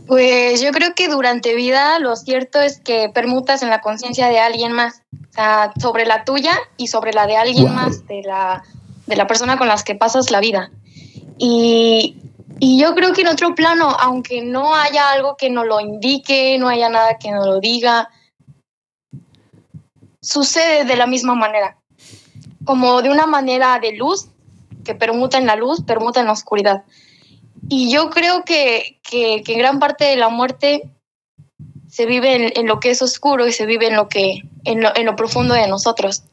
[0.06, 4.38] Pues yo creo que durante vida lo cierto es que permutas en la conciencia de
[4.38, 7.74] alguien más, o sea, sobre la tuya y sobre la de alguien Wow.
[7.74, 8.62] más, de la,
[9.06, 10.70] de la persona con las que pasas la vida.
[11.38, 12.16] Y,
[12.60, 16.58] y yo creo que en otro plano, aunque no haya algo que nos lo indique,
[16.58, 18.10] no haya nada que nos lo diga,
[20.20, 21.78] sucede de la misma manera,
[22.64, 24.28] como de una manera de luz,
[24.84, 26.84] que permuta en la luz, permuta en la oscuridad.
[27.68, 30.90] Y yo creo que, que, que gran parte de la muerte
[31.88, 34.80] se vive en, en lo que es oscuro y se vive en lo que en
[34.82, 36.24] lo, en lo profundo de nosotros.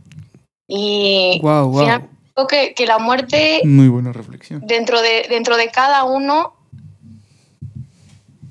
[0.67, 1.80] Y Wow, wow.
[1.82, 4.61] final- creo que, que la muerte Muy buena reflexión.
[4.65, 6.53] dentro de, dentro de cada uno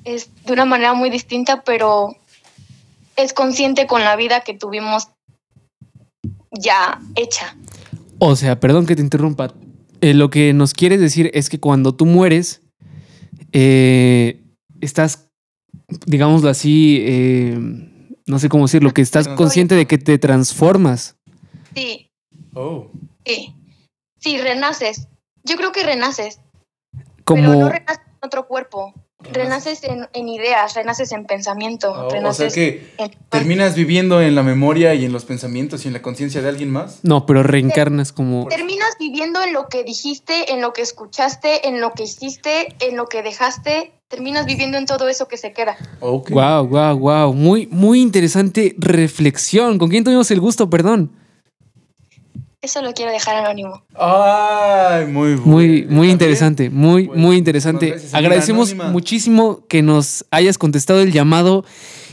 [0.05, 2.17] es de una manera muy distinta, pero
[3.17, 5.09] es consciente con la vida que tuvimos
[6.53, 7.57] ya hecha.
[8.19, 9.53] O sea, perdón que te interrumpa.
[10.01, 12.63] Eh, lo que nos quieres decir es que cuando tú mueres,
[13.53, 14.41] eh,
[14.81, 15.29] estás,
[16.07, 17.59] digámoslo así, eh,
[18.27, 21.17] no sé cómo decirlo, que estás consciente de que te transformas.
[21.75, 22.07] Sí,
[22.55, 22.91] Oh.
[23.25, 23.55] sí.
[24.19, 25.09] Sí, renaces.
[25.45, 26.41] Yo creo que renaces,
[27.25, 28.93] pero no renaces en otro cuerpo.
[29.33, 33.11] Renaces en, en ideas, renaces en pensamiento, Oh, o sea renaces que en...
[33.29, 36.71] terminas viviendo en la memoria y en los pensamientos y en la conciencia de alguien
[36.71, 37.01] más.
[37.03, 41.81] no, pero reencarnas como, Terminas viviendo en lo que dijiste, en lo que escuchaste, en
[41.81, 43.93] lo que hiciste, en lo que dejaste.
[44.09, 45.77] Terminas viviendo en todo eso que se queda.
[46.01, 49.79] Wow, wow, wow, muy, muy interesante reflexión.
[49.79, 50.69] ¿Con quién tuvimos el gusto?
[50.69, 51.13] Perdón.
[52.63, 53.83] Eso lo quiero dejar anónimo.
[53.95, 55.43] Ay, muy bueno.
[55.47, 57.97] Muy, muy interesante, muy, Pues, muy interesante.
[58.13, 58.91] Agradecemos anónima.
[58.93, 61.65] muchísimo que nos hayas contestado el llamado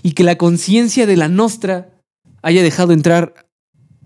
[0.04, 1.90] y que la conciencia de la nostra
[2.44, 3.46] haya dejado entrar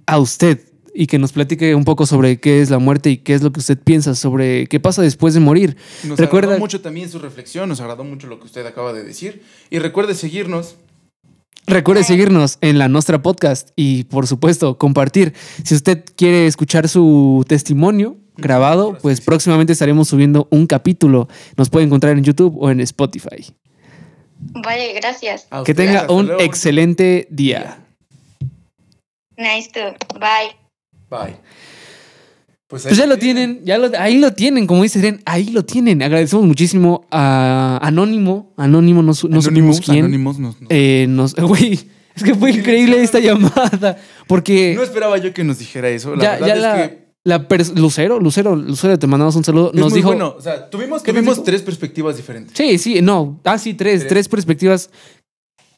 [0.08, 0.62] a usted
[0.96, 3.52] y que nos platique un poco sobre qué es la muerte y qué es lo
[3.52, 5.78] que usted piensa sobre qué pasa después de morir.
[6.04, 9.04] Nos Recuerda- agradó mucho también su reflexión, nos agradó mucho lo que usted acaba de
[9.04, 9.44] decir.
[9.70, 10.76] Y recuerde seguirnos.
[11.68, 15.34] Recuerde seguirnos en la Nostra Podcast y, por supuesto, compartir.
[15.64, 21.28] Si usted quiere escuchar su testimonio grabado, pues próximamente estaremos subiendo un capítulo.
[21.58, 23.54] Nos puede encontrar en YouTube o en Spotify.
[24.40, 25.48] Vale, gracias.
[25.66, 26.42] Que tenga hasta un luego.
[26.42, 27.78] excelente día.
[29.38, 29.80] Nice to.
[30.20, 30.56] Bye.
[31.10, 31.36] Bye.
[32.72, 33.60] Pues, Pues ya lo tienen.
[33.66, 36.02] ya lo, ahí lo tienen, como dice Ren, ahí lo tienen.
[36.02, 40.06] Agradecemos muchísimo a Anónimo, Anónimo, no, no supimos quién.
[40.06, 41.74] Anónimos nos- nos- Eh, nos, güey,
[42.16, 46.16] es que fue increíble esta llamada, porque No esperaba yo que nos dijera eso.
[46.16, 49.72] La ya, verdad ya es la, que la Lucero, Lucero, Lucero, te mandamos un saludo.
[49.74, 50.34] es Nos muy dijo, bueno.
[50.38, 52.54] O sea, tuvimos, ¿Qué nos tuvimos tres perspectivas diferentes.
[52.58, 54.10] sí, sí, no, ah, sí, tres, Tres.
[54.10, 54.90] tres perspectivas.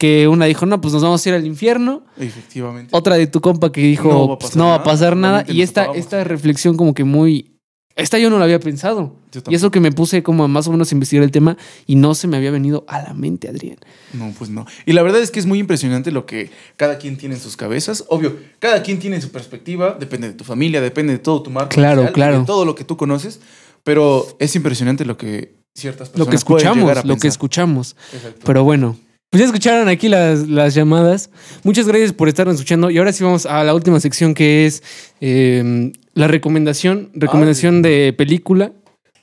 [0.03, 2.03] Que una dijo, no, pues nos vamos a ir al infierno.
[2.17, 2.89] Efectivamente.
[2.91, 4.83] Otra de tu compa que dijo, No va a "Pues, pasar no va a nada,
[4.83, 5.45] pasar nada.
[5.47, 7.57] Y esta, esta reflexión como que muy...
[7.95, 9.15] Esta yo no la había pensado.
[9.47, 11.55] Y eso que me puse como a más o menos a investigar el tema
[11.87, 13.77] y no se me había venido a la mente, Adrián.
[14.11, 14.65] No, pues no.
[14.85, 17.55] Y la verdad es que es muy impresionante lo que cada quien tiene en sus
[17.55, 18.03] cabezas.
[18.09, 21.69] Obvio, cada quien tiene su perspectiva, depende de tu familia, depende de todo tu marco.
[21.69, 22.39] Claro, social, claro.
[22.41, 23.39] De todo lo que tú conoces.
[23.85, 27.29] Pero es impresionante lo que ciertas personas Lo que pueden escuchamos, llegar a lo que
[27.29, 27.95] escuchamos.
[28.13, 28.41] Exacto.
[28.43, 28.97] Pero bueno,
[29.33, 31.31] pues ya escucharon aquí las, las llamadas.
[31.63, 32.91] Muchas gracias por estarnos escuchando.
[32.91, 34.83] Y ahora sí vamos a la última sección que es
[35.21, 38.73] eh, la recomendación, recomendación de película.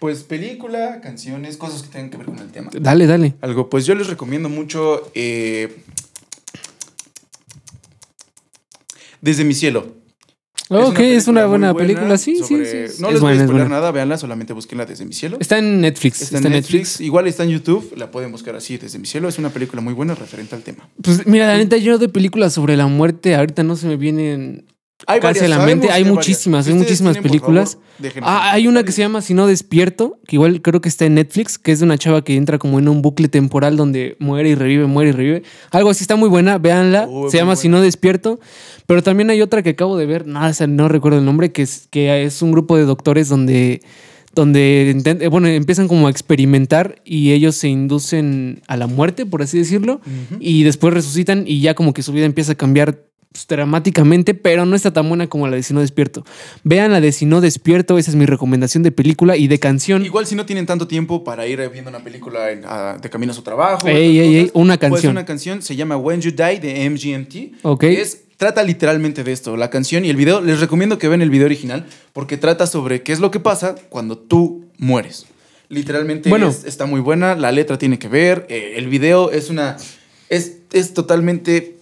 [0.00, 2.72] Pues película, canciones, cosas que tengan que ver con el tema.
[2.72, 3.34] Dale, dale.
[3.40, 5.76] Algo, pues yo les recomiendo mucho eh,
[9.20, 9.99] Desde mi cielo.
[10.70, 12.16] Ok, es una buena película.
[12.16, 13.00] Sí, sí, sí.
[13.00, 15.36] No Es les voy a spoiler nada, véanla, solamente búsquenla desde mi cielo.
[15.40, 16.22] Está en Netflix.
[16.22, 19.28] Está en Netflix, igual está en YouTube, la pueden buscar así desde mi cielo.
[19.28, 20.88] Es una película muy buena referente al tema.
[21.02, 24.64] Pues mira, la neta, yo de películas sobre la muerte, ahorita no se me vienen
[25.06, 25.86] Hay casi a la mente.
[25.90, 26.14] Hay varias.
[26.14, 27.72] muchísimas, Si hay muchísimas tienen, películas.
[27.72, 31.04] favor, Ah, hay una que se llama Si no despierto, que igual creo que está
[31.06, 34.16] en Netflix, que es de una chava que entra como en un bucle temporal donde
[34.20, 35.42] muere y revive, muere y revive.
[35.70, 37.06] Algo así está muy buena, véanla.
[37.08, 37.78] Uy, se llama Si buena.
[37.78, 38.40] no despierto.
[38.90, 41.62] Pero también hay otra que acabo de ver, no, esa no recuerdo el nombre, que
[41.62, 43.82] es, que es un grupo de doctores donde,
[44.34, 49.42] donde eh, bueno, empiezan como a experimentar y ellos se inducen a la muerte, por
[49.42, 50.00] así decirlo,
[50.40, 54.66] y después resucitan y ya como que su vida empieza a cambiar pues, dramáticamente, pero
[54.66, 56.24] no está tan buena como la de Si no despierto.
[56.64, 60.04] Vean la de Si no despierto, esa es mi recomendación de película y de canción.
[60.04, 63.30] Igual si no tienen tanto tiempo para ir viendo una película en- a- de camino
[63.30, 63.86] a su trabajo.
[63.86, 65.12] Ey, ey, ey, una Pues canción.
[65.12, 67.52] una canción se llama When You Die de MGMT.
[67.62, 67.80] Ok.
[67.82, 70.40] que es, trata literalmente de esto, la canción y el video.
[70.40, 71.84] Les recomiendo que vean el video original
[72.14, 75.26] porque trata sobre qué es lo que pasa cuando tú mueres.
[75.68, 76.48] Literalmente Bueno.
[76.48, 79.76] es- está muy buena, la letra tiene que ver, eh, el video es una...
[80.30, 81.76] Es, es totalmente.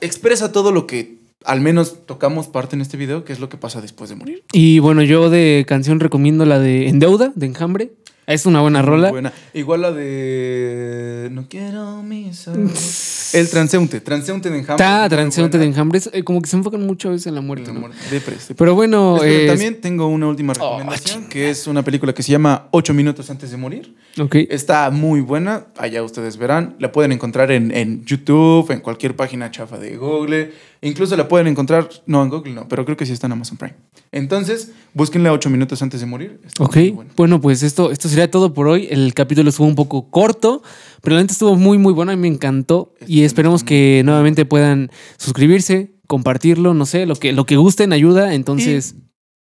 [0.00, 3.56] Expresa todo lo que al menos tocamos parte en este video, que es lo que
[3.56, 4.42] pasa después de morir.
[4.52, 7.92] Y bueno, yo de canción recomiendo la de En Deuda, de Enjambre.
[8.32, 9.10] Es una buena rola.
[9.10, 9.32] buena.
[9.54, 11.28] Igual la de.
[11.32, 13.34] No quiero mis ojos.
[13.34, 14.00] El transeúnte.
[14.00, 14.84] Transeúnte de enjambre.
[14.84, 15.70] Está muy transeúnte de buena.
[15.72, 15.98] Enjambre.
[15.98, 17.68] Es, eh, como que se enfocan mucho a veces en la muerte.
[17.68, 17.80] La ¿no?
[17.80, 17.98] muerte.
[18.10, 18.56] Depres, depres.
[18.56, 22.68] Pero bueno, eh, también tengo una última recomendación, que es una película que se llama
[22.70, 23.94] Ocho minutos antes de morir.
[24.18, 24.34] ok.
[24.50, 26.76] Está muy buena, allá ustedes verán.
[26.78, 30.52] La pueden encontrar en, en YouTube, en cualquier página chafa de Google.
[30.84, 33.56] Incluso la pueden encontrar, no en Google, no, pero creo que sí está en Amazon
[33.56, 33.74] Prime.
[34.10, 36.40] Entonces, búsquenla ocho minutos antes de morir.
[36.44, 36.76] Está Ok,
[37.16, 38.88] bueno, pues esto, esto sería todo por hoy.
[38.90, 40.62] El capítulo estuvo un poco corto,
[41.00, 42.10] pero la neta estuvo muy, muy bueno.
[42.12, 42.94] Mí me encantó.
[43.00, 47.92] Este Y esperemos que nuevamente puedan suscribirse, compartirlo, no sé, lo que, lo que gusten
[47.92, 48.34] ayuda.
[48.34, 48.96] Entonces,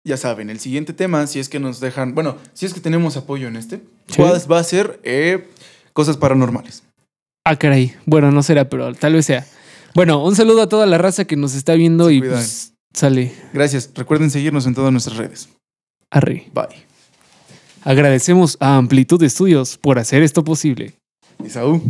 [0.05, 3.17] Ya saben, el siguiente tema, si es que nos dejan, bueno, si es que tenemos
[3.17, 4.21] apoyo en este, Sí.
[4.23, 5.47] va- va a ser eh,
[5.93, 6.83] cosas paranormales.
[7.45, 7.95] ah, caray.
[8.07, 9.47] Bueno, no será, pero tal vez sea.
[9.99, 13.33] Bueno, un saludo a toda la raza que nos está viendo Se y pues, sale
[13.53, 13.91] Gracias.
[13.97, 15.49] Recuerden seguirnos en todas nuestras redes.
[16.09, 16.49] arre.
[16.55, 16.87] Bye.
[17.83, 20.95] Agradecemos a Amplitud Estudios por hacer esto posible.
[21.45, 21.83] Isaú.